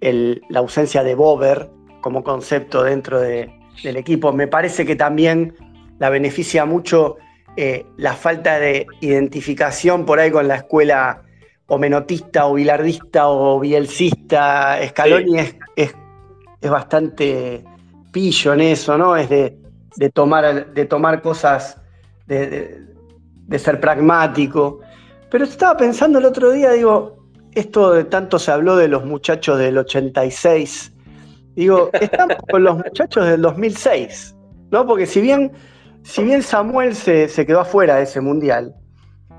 la 0.00 0.58
ausencia 0.58 1.02
de 1.02 1.14
Bober 1.14 1.70
como 2.00 2.22
concepto 2.22 2.82
dentro 2.82 3.20
del 3.82 3.96
equipo. 3.96 4.32
Me 4.32 4.46
parece 4.46 4.84
que 4.84 4.96
también 4.96 5.54
la 5.98 6.10
beneficia 6.10 6.64
mucho 6.64 7.16
eh, 7.56 7.86
la 7.96 8.14
falta 8.14 8.58
de 8.58 8.86
identificación 9.00 10.04
por 10.04 10.18
ahí 10.18 10.30
con 10.30 10.48
la 10.48 10.56
escuela 10.56 11.22
o 11.66 11.78
menotista 11.78 12.46
o 12.46 12.54
bilardista 12.54 13.28
o 13.28 13.60
bielcista. 13.60 14.78
Scaloni 14.88 15.38
es, 15.38 15.56
es, 15.76 15.94
bastante 16.62 17.62
pillo 18.10 18.54
en 18.54 18.60
eso, 18.62 18.96
¿no? 18.96 19.16
Es 19.16 19.28
de, 19.28 19.58
tomar, 20.12 20.72
de 20.72 20.84
tomar 20.86 21.20
cosas 21.20 21.78
de, 22.26 22.82
de 23.46 23.58
ser 23.58 23.80
pragmático. 23.80 24.80
Pero 25.30 25.44
estaba 25.44 25.76
pensando 25.76 26.18
el 26.18 26.24
otro 26.24 26.50
día, 26.52 26.72
digo, 26.72 27.24
esto 27.52 27.92
de 27.92 28.04
tanto 28.04 28.38
se 28.38 28.50
habló 28.50 28.76
de 28.76 28.88
los 28.88 29.04
muchachos 29.04 29.58
del 29.58 29.78
86. 29.78 30.93
Digo, 31.54 31.90
estamos 32.00 32.36
con 32.50 32.64
los 32.64 32.76
muchachos 32.76 33.26
del 33.26 33.42
2006, 33.42 34.36
¿no? 34.70 34.86
Porque 34.86 35.06
si 35.06 35.20
bien, 35.20 35.52
si 36.02 36.22
bien 36.24 36.42
Samuel 36.42 36.94
se, 36.94 37.28
quedó 37.46 37.60
afuera 37.60 37.96
de 37.96 38.04
ese 38.04 38.20
mundial, 38.20 38.74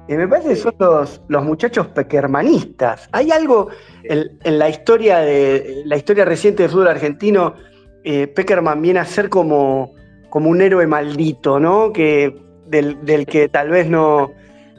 eh, 0.08 0.18
me 0.18 0.28
parece 0.28 0.50
que 0.50 0.56
son 0.56 0.76
los, 0.80 1.22
los 1.28 1.44
muchachos 1.44 1.88
pequermanistas. 1.88 3.10
Hay 3.12 3.32
algo 3.32 3.70
en, 4.04 4.60
la 4.60 4.70
historia 4.70 5.20
de 5.20 5.84
la 5.86 5.98
historia 5.98 6.26
reciente 6.26 6.64
del 6.64 6.72
fútbol 6.72 6.88
argentino, 6.88 7.56
eh, 8.04 8.28
Peckerman 8.28 8.82
viene 8.82 9.00
a 9.00 9.06
ser 9.06 9.30
como, 9.30 9.94
como 10.30 10.50
un 10.50 10.62
héroe 10.62 10.86
maldito, 10.88 11.60
¿no? 11.60 11.92
Que 11.92 12.36
del, 12.68 13.26
que 13.26 13.50
tal 13.50 13.70
vez 13.70 13.90
no, 13.90 14.32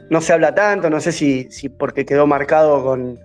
no, 0.09 0.21
se 0.21 0.33
habla 0.33 0.55
tanto, 0.55 0.89
no 0.89 0.99
sé 0.99 1.11
si, 1.11 1.51
si 1.51 1.69
porque 1.69 2.05
quedó 2.05 2.25
marcado 2.27 2.83
con, 2.83 3.19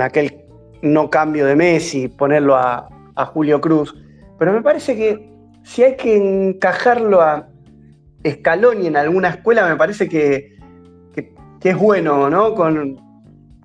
aquel 0.00 0.44
no 0.80 1.10
cambio 1.10 1.46
de 1.46 1.54
Messi, 1.54 2.08
ponerlo 2.08 2.56
a, 2.56 2.88
Julio 3.16 3.60
Cruz, 3.60 3.94
pero 4.38 4.52
me 4.52 4.62
parece 4.62 4.96
que 4.96 5.30
si 5.62 5.84
hay 5.84 5.96
que 5.96 6.16
encajarlo 6.16 7.20
a 7.20 7.48
Scaloni 8.26 8.86
en 8.86 8.96
alguna 8.96 9.28
escuela, 9.28 9.68
me 9.68 9.76
parece 9.76 10.08
que, 10.08 10.52
es 11.62 11.76
bueno, 11.76 12.28
¿no? 12.28 12.54
Con, 12.54 13.00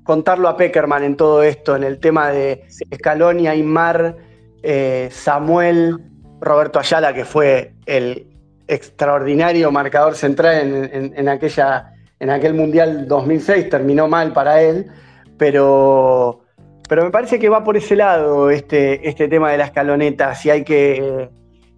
contarlo 0.03 0.47
a 0.47 0.55
Peckerman 0.55 1.03
en 1.03 1.17
todo 1.17 1.41
esto, 1.41 1.75
en 1.75 1.83
el 1.83 1.99
tema 1.99 2.29
de 2.29 2.63
Scaloni, 2.93 3.47
Aymar, 3.47 4.17
eh, 4.62 5.10
Samuel, 5.12 5.97
Roberto 6.39 6.79
Ayala, 6.79 7.13
que 7.13 7.25
fue 7.25 7.73
el, 7.88 8.27
extraordinario 8.67 9.71
marcador 9.71 10.15
central 10.15 10.89
en, 10.91 11.29
aquella, 11.29 11.93
en 12.19 12.29
aquel 12.29 12.53
Mundial 12.53 13.07
2006, 13.07 13.69
terminó 13.69 14.07
mal 14.07 14.33
para 14.33 14.62
él, 14.62 14.88
pero, 15.38 16.41
pero 16.88 17.04
me 17.04 17.12
parece 17.12 17.39
que 17.39 17.50
va 17.50 17.63
por 17.63 17.78
ese 17.78 17.95
lado 17.95 18.50
este, 18.50 19.08
este 19.08 19.28
tema 19.28 19.52
de 19.52 19.58
la 19.58 19.65
escaloneta, 19.65 20.34
si 20.36 20.50
hay 20.50 20.63
que, 20.63 21.30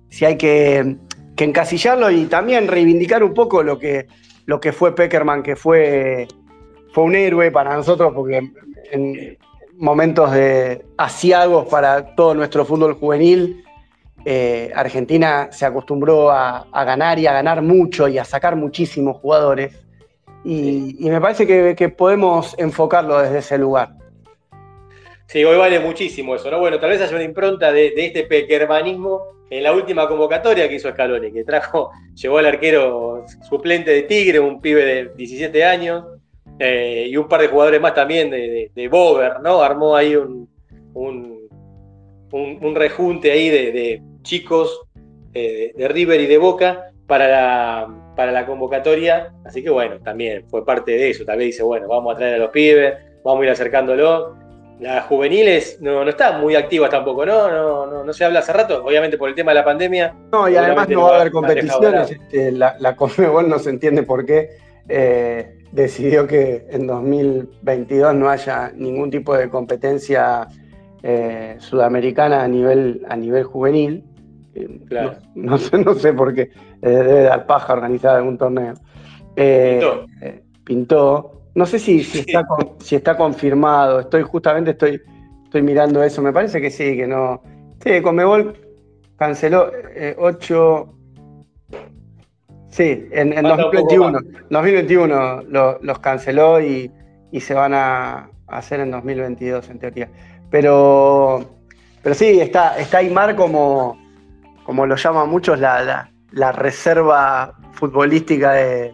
si 0.10 0.26
hay 0.26 0.38
que, 0.38 0.98
encasillarlo 1.38 2.12
y 2.12 2.26
también 2.26 2.67
reivindicar 2.67 3.24
un 3.24 3.34
poco 3.34 3.63
lo 3.63 3.80
que, 3.80 4.08
lo 4.45 4.60
que 4.60 4.74
fue 4.74 4.93
Peckerman, 4.93 5.41
que 5.41 5.56
fue, 5.56 6.28
fue 6.91 7.06
un 7.06 7.15
héroe 7.15 7.50
para 7.50 7.74
nosotros, 7.76 8.12
porque 8.13 8.41
en 8.91 9.38
momentos 9.78 10.34
de 10.34 10.86
asiagos 10.98 11.67
para 11.69 12.13
todo 12.13 12.36
nuestro 12.36 12.65
fútbol 12.65 12.95
juvenil, 12.95 13.63
eh, 14.26 14.72
Argentina 14.76 15.48
se 15.52 15.65
acostumbró 15.65 16.30
a, 16.30 16.65
ganar 16.74 17.19
y 17.19 17.28
a 17.28 17.34
ganar 17.34 17.62
mucho 17.62 18.08
y 18.08 18.17
a 18.17 18.26
sacar 18.26 18.56
muchísimos 18.56 19.17
jugadores. 19.17 19.74
Y, 20.43 20.98
me 21.00 21.22
parece 21.22 21.48
que, 21.48 21.89
podemos 21.89 22.56
enfocarlo 22.58 23.19
desde 23.19 23.39
ese 23.39 23.58
lugar. 23.58 23.99
Sí, 25.30 25.44
hoy 25.44 25.58
vale 25.58 25.80
muchísimo 25.80 26.34
eso, 26.34 26.50
¿no? 26.50 26.58
Bueno, 26.58 26.80
tal 26.80 26.89
vez 26.89 27.02
haya 27.02 27.13
una 27.13 27.24
impronta 27.24 27.72
de, 27.72 27.94
este 27.96 28.24
pequermanismo 28.24 29.22
en 29.52 29.62
la 29.62 29.74
última 29.74 30.08
convocatoria 30.08 30.68
que 30.68 30.74
hizo 30.74 30.89
Scaloni, 30.89 31.32
que 31.32 31.44
trajo, 31.44 31.92
llevó 32.15 32.39
al 32.39 32.48
arquero 32.48 33.26
suplente 33.48 33.92
de 33.92 34.02
Tigre, 34.04 34.39
un 34.39 34.60
pibe 34.60 34.84
de 34.84 35.12
17 35.15 35.63
años, 35.63 36.04
eh, 36.58 37.06
y 37.08 37.15
un 37.15 37.28
par 37.28 37.42
de 37.42 37.48
jugadores 37.48 37.80
más 37.80 37.94
también 37.94 38.32
de, 38.32 38.72
de, 38.74 38.88
Bover, 38.88 39.39
¿no? 39.42 39.62
Armó 39.62 39.96
ahí 39.96 40.15
un, 40.15 40.50
un, 40.96 42.76
rejunte 42.76 43.32
ahí 43.32 43.50
de, 43.50 44.02
chicos 44.24 44.82
eh, 45.36 45.74
de 45.78 45.88
River 45.89 46.22
y 46.22 46.26
de 46.26 46.39
Boca 46.39 46.92
para 47.06 47.28
la, 47.28 48.13
para 48.15 48.32
la 48.32 48.48
convocatoria. 48.48 49.32
Así 49.46 49.62
que 49.62 49.70
bueno, 49.70 50.00
también 50.00 50.50
fue 50.50 50.65
parte 50.65 50.94
de 50.94 51.12
eso. 51.12 51.24
Vez 51.24 51.38
dice, 51.38 51.62
bueno, 51.62 51.88
vamos 51.88 52.15
a 52.15 52.18
traer 52.18 52.34
a 52.34 52.39
los 52.39 52.50
pibes, 52.50 52.96
vamos 53.24 53.42
a 53.42 53.46
ir 53.46 53.52
acercándolo. 53.52 54.49
Las 54.80 55.06
juveniles 55.06 55.78
no, 55.82 56.04
no 56.04 56.10
están 56.10 56.39
muy 56.39 56.56
activas 56.56 56.89
tampoco, 56.89 57.26
¿no? 57.26 57.50
No, 57.50 58.04
no, 58.04 58.13
se 58.13 58.24
habla 58.24 58.39
hace 58.39 58.54
rato, 58.54 58.84
obviamente 58.86 59.18
por 59.18 59.28
el 59.28 59.36
tema 59.36 59.52
de 59.52 59.56
la 59.56 59.65
pandemia. 59.65 60.15
No, 60.32 60.48
y 60.48 60.56
además 60.56 60.88
no 60.88 61.04
va 61.04 61.18
a 61.18 61.20
haber 61.22 61.32
competiciones. 61.32 62.12
Este, 62.12 62.52
la, 62.54 62.76
la 62.80 62.96
Conmebol 62.96 63.50
no 63.50 63.60
se 63.60 63.72
entiende 63.72 64.04
por 64.04 64.26
qué 64.26 64.50
eh, 64.88 65.60
decidió 65.72 66.26
que 66.26 66.65
en 66.70 66.88
2022 66.88 68.15
no 68.15 68.30
haya 68.30 68.72
ningún 68.74 69.12
tipo 69.12 69.36
de 69.36 69.50
competencia 69.50 70.48
eh, 71.04 71.56
sudamericana 71.60 72.44
a 72.44 72.48
nivel, 72.48 73.06
a 73.08 73.15
nivel 73.15 73.44
juvenil. 73.44 74.04
No, 75.36 75.58
sé, 75.58 75.78
no 75.78 75.94
sé 75.94 76.13
por 76.13 76.34
qué 76.34 76.42
eh, 76.42 76.89
debe 76.89 77.22
dar 77.24 77.46
paja 77.46 77.74
organizar 77.74 78.15
algún 78.15 78.38
torneo. 78.38 78.74
Eh, 79.36 79.82
pintó. 80.63 81.38
No 81.60 81.65
sé 81.65 81.78
si, 81.78 82.06
si, 82.06 82.19
está, 82.19 82.48
si 82.80 82.95
está 82.95 83.17
confirmado. 83.17 84.00
Estoy 84.00 84.24
justamente 84.24 84.72
estoy, 84.72 85.02
estoy 85.43 85.62
mirando 85.62 86.02
eso. 86.02 86.22
Me 86.22 86.32
parece 86.32 86.62
que 86.62 86.72
sí, 86.72 86.95
que 86.95 87.06
no. 87.06 87.43
Sí, 87.84 88.02
Conmebol 88.02 88.56
canceló 89.17 89.69
8. 90.19 90.95
Sí, 92.69 93.10
en, 93.12 93.43
2021. 93.43 94.19
2021 94.50 95.43
los 95.82 96.00
canceló 96.00 96.62
y, 96.62 96.89
y, 97.30 97.41
se 97.41 97.54
van 97.54 97.74
a 97.74 98.30
hacer 98.48 98.80
en 98.80 98.91
2022 98.91 99.69
en 99.69 99.80
teoría. 99.80 100.10
Pero, 100.50 101.43
pero 102.02 102.15
sí, 102.15 102.39
está, 102.39 102.80
está 102.80 103.00
Aymar 103.00 103.36
como, 103.36 104.00
como 104.63 104.86
lo 104.86 104.95
llaman 104.95 105.30
muchos, 105.30 105.60
la, 105.60 106.08
reserva 106.54 107.54
futbolística 107.74 108.54
de, 108.54 108.93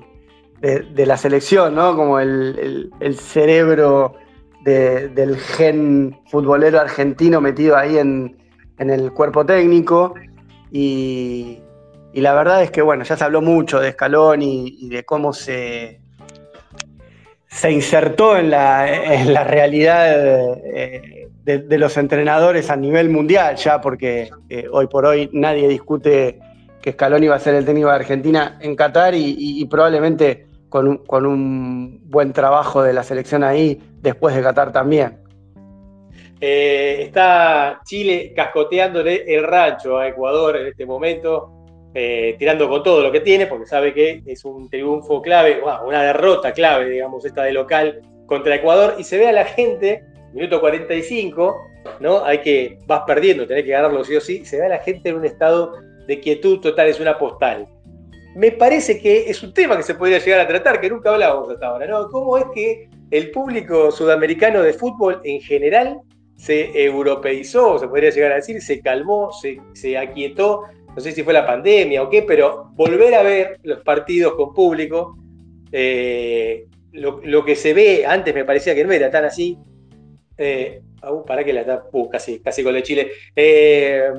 la 0.96 1.18
selección, 1.18 1.76
¿no? 1.76 1.96
Como 1.96 2.20
el, 2.20 2.90
cerebro 3.20 4.16
del 4.64 5.38
gen 5.38 6.18
futbolero 6.28 6.80
argentino 6.80 7.40
metido 7.40 7.78
ahí 7.78 7.98
en, 7.98 8.38
el 8.78 9.12
cuerpo 9.12 9.46
técnico. 9.46 10.16
Y, 10.72 11.60
la 12.14 12.34
verdad 12.34 12.64
es 12.64 12.72
que, 12.72 12.82
bueno, 12.82 13.04
ya 13.04 13.18
se 13.18 13.24
habló 13.24 13.42
mucho 13.42 13.80
de 13.80 13.90
Escalón 13.90 14.42
y, 14.42 14.90
de 14.90 15.04
cómo 15.04 15.34
se, 15.34 16.00
se 17.48 17.72
insertó 17.72 18.38
en 18.38 18.50
la, 18.50 19.44
realidad 19.44 20.08
eh, 20.66 21.30
de, 21.44 21.78
los 21.78 21.96
entrenadores 21.98 22.70
a 22.70 22.76
nivel 22.76 23.10
mundial 23.10 23.56
ya, 23.56 23.82
porque 23.82 24.30
eh, 24.50 24.68
hoy 24.72 24.88
por 24.88 25.06
hoy 25.06 25.30
nadie 25.32 25.68
discute 25.68 26.40
que 26.86 26.92
Scaloni 26.92 27.28
va 27.28 27.36
a 27.36 27.40
ser 27.40 27.56
el 27.56 27.66
técnico 27.66 27.90
de 27.90 27.96
Argentina 27.96 28.60
en 28.62 28.76
Qatar 28.76 29.16
y, 29.16 29.66
probablemente 29.66 30.46
con 30.76 30.90
un, 30.90 30.98
con 30.98 31.26
un, 31.26 32.02
buen 32.04 32.34
trabajo 32.34 32.84
de 32.84 32.92
la 32.92 33.02
selección 33.02 33.46
ahí 33.46 33.82
después 34.02 34.36
de 34.36 34.42
Qatar 34.42 34.74
también. 34.74 35.20
Eh, 36.42 36.98
está 37.00 37.80
Chile 37.86 38.34
cascoteándole 38.36 39.24
el 39.26 39.46
rancho 39.46 39.98
a 39.98 40.10
Ecuador 40.10 40.58
en 40.58 40.68
este 40.68 40.86
momento. 40.86 41.50
Eh, 41.94 42.36
tirando 42.38 42.68
con 42.68 42.84
todo 42.84 43.02
lo 43.02 43.10
que 43.10 43.22
tiene, 43.22 43.48
porque 43.48 43.66
sabe 43.66 43.94
que 43.94 44.22
es 44.26 44.44
un 44.44 44.70
triunfo 44.70 45.22
clave, 45.22 45.62
una 45.86 46.04
derrota 46.04 46.52
clave, 46.52 46.90
digamos, 46.90 47.24
esta 47.24 47.44
de 47.44 47.54
local 47.54 48.02
contra 48.26 48.56
Ecuador, 48.56 48.96
y 48.98 49.06
se 49.06 49.18
ve 49.18 49.30
a 49.30 49.32
la 49.32 49.46
gente, 49.46 50.04
minuto 50.34 50.60
45, 50.60 51.56
¿no? 52.02 52.26
Hay 52.26 52.40
que, 52.40 52.80
vas 52.86 53.04
perdiendo, 53.08 53.48
tenés 53.48 53.64
que 53.64 53.72
ganarlo 53.72 54.04
sí 54.04 54.14
o 54.14 54.20
sí, 54.20 54.44
se 54.44 54.58
ve 54.58 54.66
a 54.66 54.70
la 54.70 54.80
gente 54.80 55.08
en 55.08 55.16
un 55.16 55.26
estado 55.26 55.72
de 56.06 56.20
quietud 56.20 56.60
total, 56.60 56.90
es 56.90 57.00
una 57.00 57.18
postal. 57.18 57.66
Me 58.36 58.52
parece 58.52 59.00
que 59.00 59.30
es 59.30 59.42
un 59.44 59.54
tema 59.54 59.78
que 59.78 59.84
se 59.84 59.96
podría 59.96 60.20
llegar 60.20 60.42
a 60.42 60.48
tratar, 60.48 60.82
que 60.82 60.90
nunca 60.90 61.10
hablábamos 61.12 61.50
hasta 61.52 61.68
ahora, 61.68 61.88
¿no? 61.88 62.10
¿Cómo 62.10 62.38
es 62.38 62.46
que 62.54 62.90
el 63.12 63.32
público 63.32 63.92
sudamericano 63.92 64.62
de 64.62 64.74
fútbol 64.74 65.22
en 65.24 65.42
general 65.42 66.00
se 66.36 66.84
europeizó, 66.84 67.80
se 67.80 67.88
podría 67.88 68.10
llegar 68.10 68.34
a 68.34 68.36
decir, 68.36 68.62
se 68.62 68.82
calmó, 68.82 69.32
se, 69.32 69.58
se 69.74 69.98
aquietó 69.98 70.64
no 70.96 71.02
sé 71.02 71.12
si 71.12 71.24
fue 71.24 71.34
la 71.34 71.46
pandemia 71.46 72.02
o 72.02 72.10
qué, 72.10 72.22
pero 72.22 72.72
volver 72.74 73.16
a 73.16 73.24
ver 73.24 73.60
los 73.64 73.82
partidos 73.82 74.36
con 74.36 74.54
público, 74.54 75.18
eh, 75.72 76.68
lo, 76.94 77.44
que 77.44 77.56
se 77.56 77.74
ve, 77.74 78.06
antes 78.06 78.34
me 78.34 78.46
parecía 78.46 78.74
que 78.74 78.86
no 78.86 78.94
era 78.94 79.12
tan 79.12 79.26
así, 79.26 79.58
eh, 80.38 80.82
para 81.28 81.44
que 81.44 81.52
la 81.52 81.62
está, 81.62 81.84
uh, 81.92 82.10
casi, 82.10 82.40
casi 82.40 82.64
con 82.64 82.76
el 82.76 82.84
Chile, 82.84 83.12
eh, 83.36 84.10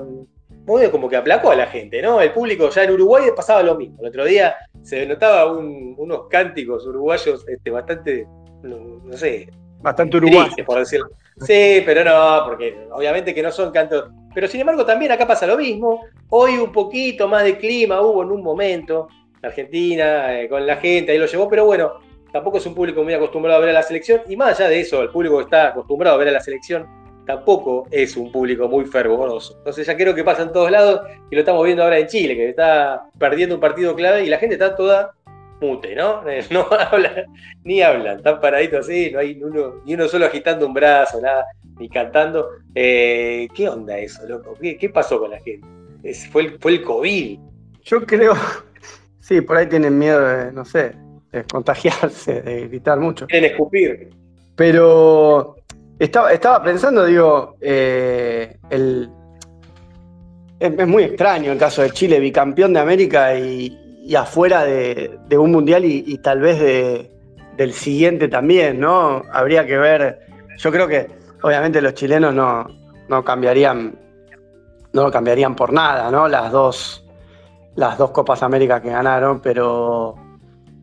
como 0.90 1.08
que 1.08 1.16
aplacó 1.16 1.50
a 1.50 1.56
la 1.56 1.66
gente, 1.66 2.02
¿no? 2.02 2.20
El 2.20 2.32
público 2.32 2.68
ya 2.70 2.84
en 2.84 2.92
Uruguay 2.92 3.26
pasaba 3.34 3.62
lo 3.62 3.76
mismo. 3.76 3.98
El 4.00 4.08
otro 4.08 4.24
día 4.24 4.56
se 4.82 5.06
notaba 5.06 5.52
unos 5.52 6.26
cánticos 6.28 6.86
uruguayos 6.86 7.46
este, 7.48 7.70
bastante, 7.70 8.26
no, 8.62 9.16
sé, 9.16 9.48
bastante 9.80 10.16
uruguayos, 10.16 10.56
por 10.66 10.78
decirlo. 10.78 11.08
Sí, 11.40 11.82
pero 11.84 12.02
no, 12.02 12.44
porque 12.46 12.86
obviamente 12.90 13.34
que 13.34 13.42
no 13.42 13.52
son 13.52 13.70
cantos 13.70 14.10
pero 14.36 14.48
sin 14.48 14.60
embargo 14.60 14.84
también 14.84 15.10
acá 15.10 15.26
pasa 15.26 15.46
lo 15.46 15.56
mismo. 15.56 16.02
Hoy 16.28 16.58
un 16.58 16.70
poquito 16.70 17.26
más 17.26 17.42
de 17.42 17.56
clima 17.56 18.02
hubo 18.02 18.22
en 18.22 18.30
un 18.30 18.42
momento. 18.42 19.08
Argentina, 19.42 20.38
eh, 20.38 20.46
con 20.46 20.66
la 20.66 20.76
gente, 20.76 21.12
ahí 21.12 21.16
lo 21.16 21.24
llevó, 21.24 21.48
pero 21.48 21.64
bueno, 21.64 21.94
tampoco 22.30 22.58
es 22.58 22.66
un 22.66 22.74
público 22.74 23.02
muy 23.02 23.14
acostumbrado 23.14 23.56
a 23.56 23.60
ver 23.60 23.70
a 23.70 23.80
la 23.80 23.82
selección. 23.82 24.20
Y 24.28 24.36
más 24.36 24.60
allá 24.60 24.68
de 24.68 24.80
eso, 24.80 25.00
el 25.00 25.08
público 25.08 25.40
está 25.40 25.68
acostumbrado 25.68 26.16
a 26.16 26.18
ver 26.18 26.28
a 26.28 26.32
la 26.32 26.40
selección 26.40 26.86
tampoco 27.26 27.86
es 27.90 28.16
un 28.16 28.32
público 28.32 28.68
muy 28.68 28.86
fervoroso. 28.86 29.56
Entonces 29.58 29.86
ya 29.86 29.96
creo 29.96 30.14
que 30.14 30.24
pasa 30.24 30.42
en 30.42 30.52
todos 30.52 30.70
lados 30.70 31.00
y 31.30 31.34
lo 31.34 31.40
estamos 31.40 31.64
viendo 31.64 31.82
ahora 31.82 31.98
en 31.98 32.06
Chile, 32.06 32.36
que 32.36 32.48
está 32.50 33.10
perdiendo 33.18 33.56
un 33.56 33.60
partido 33.60 33.94
clave 33.94 34.24
y 34.24 34.28
la 34.28 34.38
gente 34.38 34.54
está 34.54 34.74
toda 34.74 35.12
mute, 35.60 35.94
¿no? 35.94 36.22
No 36.50 36.66
habla, 36.70 37.26
ni 37.64 37.82
hablan, 37.82 38.18
están 38.18 38.40
paraditos 38.40 38.86
así, 38.86 39.10
no 39.10 39.18
hay 39.18 39.42
uno, 39.42 39.82
ni 39.84 39.94
uno 39.94 40.08
solo 40.08 40.26
agitando 40.26 40.66
un 40.66 40.72
brazo, 40.72 41.20
nada 41.20 41.44
ni 41.78 41.88
cantando. 41.88 42.48
Eh, 42.74 43.48
¿Qué 43.54 43.68
onda 43.68 43.98
eso, 43.98 44.26
loco? 44.26 44.56
¿Qué, 44.60 44.88
pasó 44.88 45.18
con 45.18 45.30
la 45.30 45.40
gente? 45.40 45.66
fue, 46.30 46.42
el, 46.42 46.58
fue 46.60 46.72
el 46.72 46.82
COVID. 46.82 47.38
Yo 47.82 48.06
creo, 48.06 48.34
sí, 49.20 49.40
por 49.40 49.56
ahí 49.56 49.66
tienen 49.66 49.98
miedo 49.98 50.20
de, 50.26 50.52
no 50.52 50.64
sé, 50.64 50.92
de 51.32 51.44
contagiarse, 51.44 52.40
de 52.40 52.68
gritar 52.68 52.98
mucho. 52.98 53.26
En 53.28 53.44
escupir. 53.44 54.10
Pero 54.54 55.55
estaba, 55.98 56.62
pensando, 56.62 57.04
digo, 57.04 57.56
eh, 57.60 58.58
es, 58.70 59.08
muy 60.86 61.04
extraño 61.04 61.52
el 61.52 61.58
caso 61.58 61.82
de 61.82 61.90
Chile, 61.90 62.20
bicampeón 62.20 62.72
de 62.72 62.80
América 62.80 63.34
y, 63.34 64.14
afuera 64.16 64.64
de, 64.64 65.18
un 65.38 65.52
mundial 65.52 65.84
y, 65.84 66.18
tal 66.18 66.40
vez 66.40 66.60
de, 66.60 67.10
del 67.56 67.72
siguiente 67.72 68.28
también, 68.28 68.78
¿no? 68.78 69.22
Habría 69.32 69.66
que 69.66 69.76
ver, 69.78 70.20
yo 70.58 70.70
creo 70.70 70.86
que 70.86 71.08
obviamente 71.42 71.80
los 71.80 71.94
chilenos 71.94 72.34
no, 72.34 72.66
no 73.08 73.24
cambiarían, 73.24 73.98
no 74.92 75.10
cambiarían 75.10 75.56
por 75.56 75.72
nada, 75.72 76.10
¿no? 76.10 76.28
Las 76.28 76.52
dos, 76.52 77.04
las 77.74 77.98
dos 77.98 78.10
Copas 78.10 78.42
América 78.42 78.80
que 78.80 78.90
ganaron, 78.90 79.40
pero 79.40 80.14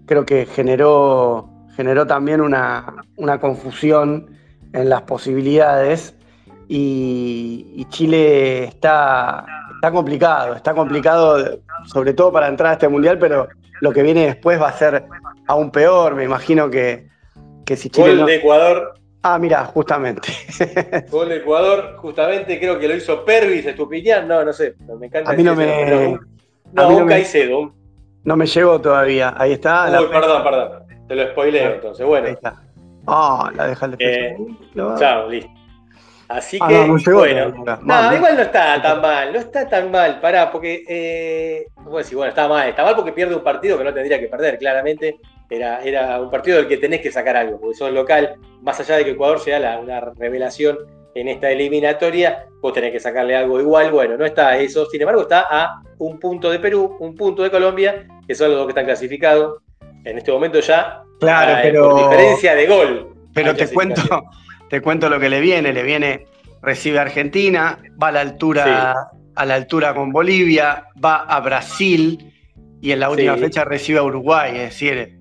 creo 0.06 0.26
que 0.26 0.46
generó, 0.46 1.50
generó 1.76 2.06
también 2.06 2.42
una, 2.42 2.86
confusión 3.40 4.33
en 4.74 4.90
las 4.90 5.04
posibilidades 5.04 6.16
y, 6.68 7.86
Chile 7.90 8.64
está, 8.64 9.46
está 9.76 9.92
complicado, 9.92 10.56
está 10.56 10.74
complicado 10.74 11.60
sobre 11.86 12.14
todo 12.14 12.32
para 12.32 12.48
entrar 12.48 12.72
a 12.72 12.74
este 12.74 12.88
mundial, 12.88 13.20
pero 13.20 13.48
lo 13.82 13.92
que 13.92 14.02
viene 14.02 14.26
después 14.26 14.60
va 14.60 14.70
a 14.70 14.74
ser 14.74 15.06
aún 15.48 15.70
peor, 15.70 16.16
me 16.16 16.24
imagino 16.24 16.70
que, 16.70 17.08
que 17.66 17.78
si 17.78 17.90
Chile... 17.90 18.24
de 18.24 18.36
Ecuador 18.36 18.96
Ah, 19.26 19.40
mira, 19.40 19.64
justamente. 19.64 20.34
Gol 21.10 21.30
de 21.30 21.38
Ecuador, 21.38 21.96
justamente 21.96 22.60
creo 22.60 22.78
que 22.78 22.90
lo 22.90 22.96
hizo 22.96 23.24
Pervis, 23.24 23.66
Estupiñán, 23.66 24.28
no, 24.28 24.44
no 24.44 24.52
sé, 24.52 24.76
me 25.00 25.06
encanta. 25.06 25.32
A 25.32 25.34
mí 25.34 25.44
no 25.44 25.56
me. 25.56 26.20
no, 26.74 26.90
un 26.90 27.08
Caicedo. 27.08 27.74
No 28.26 28.36
me 28.36 28.46
llegó 28.46 28.82
todavía, 28.82 29.34
ahí 29.38 29.54
está. 29.54 29.98
Uy, 29.98 30.08
perdón, 30.12 30.44
perdón, 30.44 30.84
te 31.08 31.16
lo 31.16 31.32
spoileo 31.32 31.76
entonces, 31.76 32.06
bueno. 32.06 32.28
Ahí 32.28 32.34
está. 32.34 32.63
Ah, 33.08 33.52
la 33.56 33.68
deja 33.68 33.86
el 33.86 33.96
eh, 34.00 34.38
Chao, 34.98 35.30
listo. 35.30 35.52
Así 36.30 36.58
ah, 36.62 36.68
que, 36.68 36.88
no, 36.88 36.98
bueno, 37.14 37.78
no, 37.84 38.16
igual 38.16 38.36
no 38.38 38.42
está 38.42 38.82
tan 38.82 39.02
mal, 39.02 39.34
no 39.34 39.40
está 39.40 39.70
tan 39.70 39.92
mal, 39.92 40.20
pará, 40.20 40.52
porque, 40.52 40.84
eh, 40.88 41.68
bueno, 41.84 42.26
está 42.26 42.48
mal, 42.48 42.70
está 42.70 42.84
mal 42.84 42.96
porque 42.96 43.12
pierde 43.12 43.36
un 43.36 43.44
partido 43.44 43.78
que 43.78 43.84
no 43.84 43.94
tendría 43.94 44.20
que 44.20 44.28
perder, 44.28 44.58
claramente, 44.58 45.20
era, 45.50 46.20
un 46.20 46.32
partido 46.32 46.58
del 46.58 46.68
que 46.68 46.78
tenés 46.78 47.02
que 47.02 47.12
sacar 47.12 47.36
algo, 47.36 47.60
porque 47.60 47.78
sos 47.78 47.92
local, 47.92 48.36
más 48.62 48.80
allá 48.80 48.98
de 48.98 49.06
que 49.06 49.12
Ecuador 49.12 49.40
sea 49.40 49.80
una 49.80 50.00
revelación 50.00 50.78
en 51.16 51.28
esta 51.28 51.52
eliminatoria, 51.52 52.48
vos 52.62 52.74
tenés 52.74 52.92
que 52.92 53.00
sacarle 53.00 53.36
algo 53.36 53.60
igual. 53.60 53.92
Bueno, 53.92 54.18
no 54.18 54.26
está 54.26 54.58
eso, 54.58 54.86
sin 54.88 55.02
embargo, 55.02 55.22
está 55.22 55.46
a 55.50 55.82
un 56.00 56.20
punto 56.20 56.50
de 56.50 56.60
Perú, 56.60 56.98
un 57.00 57.16
punto 57.16 57.44
de 57.44 57.52
Colombia, 57.52 58.08
que 58.28 58.34
son 58.34 58.50
los 58.50 58.58
dos 58.58 58.66
que 58.66 58.72
están 58.72 58.86
clasificados. 58.86 59.62
En 60.06 60.18
este 60.18 60.32
momento 60.32 60.60
ya, 60.60 61.04
claro, 61.20 61.60
pero, 61.62 61.90
por 61.90 62.10
diferencia 62.10 62.56
de 62.56 62.68
gol. 62.68 63.16
Pero 63.34 63.56
te 63.56 63.68
cuento, 63.68 64.02
te 64.70 64.82
cuento 64.82 65.10
lo 65.10 65.20
que 65.20 65.30
le 65.30 65.40
viene, 65.40 65.74
le 65.74 65.84
viene, 65.84 66.26
recibe 66.62 67.00
a 67.00 67.04
Argentina, 67.04 67.80
va 68.02 68.10
a 68.10 68.12
la 68.12 68.22
altura, 68.22 69.10
a 69.36 69.46
la 69.46 69.56
altura 69.56 69.94
con 69.94 70.12
Bolivia, 70.12 70.88
va 71.04 71.24
a 71.24 71.40
Brasil 71.40 72.34
y 72.82 72.92
en 72.92 73.00
la 73.00 73.10
última 73.10 73.38
fecha 73.38 73.64
recibe 73.64 74.00
a 74.00 74.04
Uruguay, 74.04 74.52
es 74.56 74.62
decir, 74.70 75.20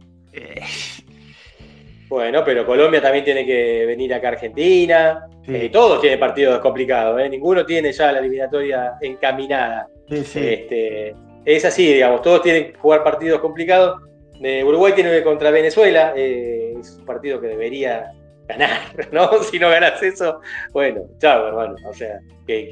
bueno, 2.12 2.42
pero 2.44 2.66
Colombia 2.66 3.00
también 3.00 3.24
tiene 3.24 3.46
que 3.46 3.86
venir 3.86 4.12
acá 4.12 4.28
a 4.28 4.32
Argentina. 4.32 5.26
Eh, 5.48 5.70
todos 5.72 5.98
tienen 5.98 6.20
partidos 6.20 6.58
complicados, 6.60 7.18
¿eh? 7.18 7.26
ninguno 7.30 7.64
tiene 7.64 7.90
ya 7.90 8.12
la 8.12 8.18
eliminatoria 8.18 8.98
encaminada. 9.00 9.88
Este, 10.10 11.14
es 11.42 11.64
así, 11.64 11.94
digamos, 11.94 12.20
todos 12.20 12.42
tienen 12.42 12.72
que 12.72 12.74
jugar 12.78 13.02
partidos 13.02 13.40
complicados. 13.40 14.02
Eh, 14.42 14.64
Uruguay 14.64 14.92
tiene 14.94 15.22
contra 15.22 15.50
Venezuela, 15.50 16.14
es 16.16 16.96
un 16.98 17.04
partido 17.04 17.40
que 17.40 17.48
debería 17.48 18.12
ganar, 18.48 18.80
¿no? 19.12 19.42
Si 19.42 19.58
no 19.58 19.68
ganas 19.70 20.02
eso, 20.02 20.40
bueno, 20.72 21.02
chao, 21.18 21.48
hermano. 21.48 21.76
O 21.86 21.94
sea, 21.94 22.20
¿qué, 22.46 22.68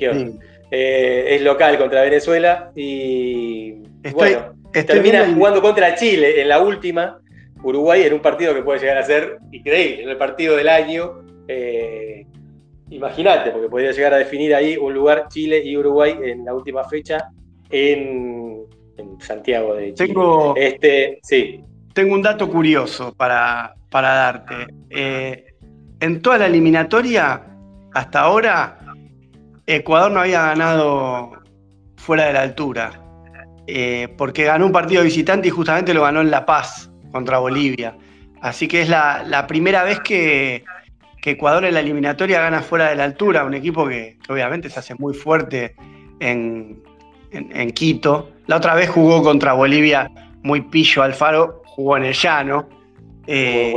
es 0.70 1.42
local 1.42 1.78
contra 1.78 2.02
Venezuela 2.02 2.70
y 2.74 3.82
bueno, 4.12 4.54
termina 4.72 5.32
jugando 5.34 5.60
contra 5.60 5.94
Chile 5.94 6.40
en 6.40 6.48
la 6.48 6.60
última 6.60 7.20
Uruguay 7.62 8.02
en 8.02 8.14
un 8.14 8.20
partido 8.20 8.54
que 8.54 8.62
puede 8.62 8.78
llegar 8.78 8.98
a 8.98 9.02
ser 9.02 9.38
increíble, 9.52 10.04
en 10.04 10.08
el 10.08 10.16
partido 10.16 10.56
del 10.56 10.68
año. 10.68 11.24
Eh, 11.48 12.24
Imagínate, 12.90 13.52
porque 13.52 13.68
podría 13.68 13.92
llegar 13.92 14.14
a 14.14 14.18
definir 14.18 14.52
ahí 14.54 14.76
un 14.76 14.92
lugar 14.92 15.28
Chile 15.28 15.62
y 15.64 15.76
Uruguay 15.76 16.16
en 16.22 16.44
la 16.44 16.54
última 16.54 16.82
fecha 16.84 17.30
en, 17.70 18.39
Santiago 19.20 19.74
de 19.74 19.94
Chile. 19.94 20.08
Tengo, 20.08 20.54
este, 20.56 21.18
sí. 21.22 21.62
tengo 21.92 22.14
un 22.14 22.22
dato 22.22 22.48
curioso 22.48 23.14
para, 23.14 23.74
para 23.90 24.14
darte. 24.14 24.66
Eh, 24.90 25.44
en 26.00 26.22
toda 26.22 26.38
la 26.38 26.46
eliminatoria, 26.46 27.46
hasta 27.92 28.20
ahora, 28.20 28.78
Ecuador 29.66 30.10
no 30.10 30.20
había 30.20 30.42
ganado 30.42 31.32
fuera 31.96 32.26
de 32.26 32.32
la 32.32 32.42
altura. 32.42 33.00
Eh, 33.66 34.08
porque 34.16 34.44
ganó 34.44 34.66
un 34.66 34.72
partido 34.72 35.04
visitante 35.04 35.46
y 35.46 35.50
justamente 35.50 35.94
lo 35.94 36.02
ganó 36.02 36.20
en 36.20 36.30
La 36.30 36.44
Paz 36.44 36.90
contra 37.12 37.38
Bolivia. 37.38 37.96
Así 38.40 38.66
que 38.66 38.82
es 38.82 38.88
la, 38.88 39.44
primera 39.46 39.84
vez 39.84 40.00
que, 40.00 40.64
Ecuador 41.22 41.64
en 41.64 41.74
la 41.74 41.80
eliminatoria 41.80 42.40
gana 42.40 42.62
fuera 42.62 42.88
de 42.88 42.96
la 42.96 43.04
altura, 43.04 43.44
un 43.44 43.54
equipo 43.54 43.86
que, 43.86 44.16
obviamente 44.28 44.70
se 44.70 44.80
hace 44.80 44.94
muy 44.96 45.14
fuerte 45.14 45.76
en, 46.18 46.82
Quito. 47.74 48.30
La 48.50 48.56
otra 48.56 48.74
vez 48.74 48.90
jugó 48.90 49.22
contra 49.22 49.52
Bolivia 49.52 50.10
muy 50.42 50.62
pillo 50.62 51.04
Alfaro, 51.04 51.62
jugó 51.66 51.96
en 51.98 52.06
el 52.06 52.14
llano. 52.14 52.68
Eh, 53.24 53.72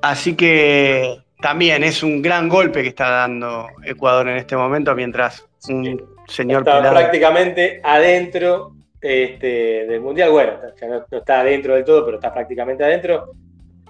Así 0.00 0.34
que 0.34 1.18
también 1.42 1.84
es 1.84 2.02
un 2.02 2.22
gran 2.22 2.48
golpe 2.48 2.82
que 2.82 2.88
está 2.88 3.10
dando 3.10 3.66
Ecuador 3.84 4.28
en 4.28 4.38
este 4.38 4.56
momento, 4.56 4.94
mientras 4.94 5.46
un 5.68 6.02
señor 6.26 6.66
está 6.66 6.90
prácticamente 6.90 7.82
adentro 7.84 8.72
este, 8.98 9.84
del 9.84 10.00
Mundial. 10.00 10.30
Bueno, 10.30 10.52
ya 10.80 10.86
no, 10.88 11.04
está 11.10 11.40
adentro 11.40 11.74
del 11.74 11.84
todo, 11.84 12.06
pero 12.06 12.16
está 12.16 12.32
prácticamente 12.32 12.82
adentro. 12.82 13.34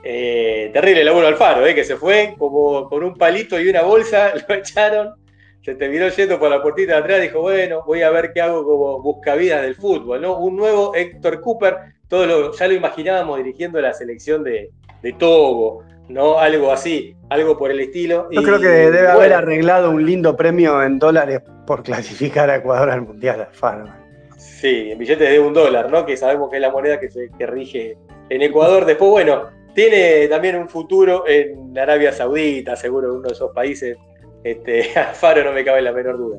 Eh, 0.03 0.69
terrible 0.73 1.03
el 1.03 1.07
laburo 1.07 1.29
Alfaro, 1.29 1.65
eh, 1.65 1.77
que 1.77 1.85
se 1.85 1.95
fue 1.95 2.35
como 2.37 2.89
con 2.89 3.05
un 3.05 3.15
palito 3.15 3.61
y 3.61 3.69
una 3.69 3.83
bolsa, 3.83 4.33
lo 4.49 4.55
echaron, 4.57 5.15
se 5.67 5.75
terminó 5.75 6.07
yendo 6.07 6.39
por 6.39 6.49
la 6.49 6.63
puertita 6.63 6.93
de 6.93 6.99
atrás, 7.01 7.21
dijo, 7.21 7.41
bueno, 7.41 7.83
voy 7.85 8.01
a 8.03 8.11
ver 8.11 8.33
qué 8.33 8.41
hago 8.41 8.65
como 8.65 9.03
buscavidas 9.03 9.63
del 9.63 9.75
fútbol, 9.75 10.23
¿no? 10.23 10.39
Un 10.39 10.55
nuevo 10.55 10.95
Héctor 10.95 11.41
Cooper, 11.41 11.77
todo 12.07 12.53
ya 12.53 12.69
lo 12.69 12.75
imaginábamos 12.75 13.39
dirigiendo 13.39 13.81
la 13.81 13.93
selección 13.93 14.45
de, 14.45 14.71
de 15.03 15.13
Togo, 15.15 15.83
¿no? 16.09 16.39
Algo 16.39 16.71
así, 16.71 17.17
algo 17.31 17.59
por 17.59 17.73
el 17.73 17.81
estilo. 17.81 18.29
Yo 18.31 18.45
creo 18.45 18.61
que 18.61 18.69
debe 18.69 19.09
haber 19.09 19.33
arreglado 19.33 19.91
un 19.91 20.07
lindo 20.07 20.37
premio 20.37 20.81
en 20.85 21.01
dólares 21.01 21.41
por 21.67 21.83
clasificar 21.83 22.49
a 22.49 22.59
Ecuador 22.59 22.89
al 22.89 23.03
Mundial, 23.03 23.41
Alfaro. 23.41 23.87
Sí, 24.37 24.93
en 24.93 24.99
billetes 24.99 25.29
de 25.29 25.41
un 25.41 25.53
dólar, 25.53 25.91
¿no? 25.91 26.07
Que 26.07 26.17
sabemos 26.17 26.49
que 26.49 26.59
es 26.59 26.63
la 26.63 26.71
moneda 26.71 27.01
que, 27.01 27.11
se, 27.11 27.29
que 27.37 27.45
rige 27.45 27.99
en 28.29 28.41
Ecuador. 28.41 28.85
Después, 28.85 29.11
bueno, 29.11 29.47
tiene 29.75 30.29
también 30.29 30.55
un 30.55 30.69
futuro 30.69 31.25
en 31.27 31.77
Arabia 31.77 32.13
Saudita, 32.13 32.77
seguro 32.77 33.15
uno 33.15 33.27
de 33.27 33.35
esos 33.35 33.51
países. 33.53 33.97
Este, 34.47 34.97
Alfaro 34.97 35.43
no 35.43 35.51
me 35.51 35.65
cabe 35.65 35.83
la 35.83 35.91
menor 35.91 36.19
duda. 36.19 36.39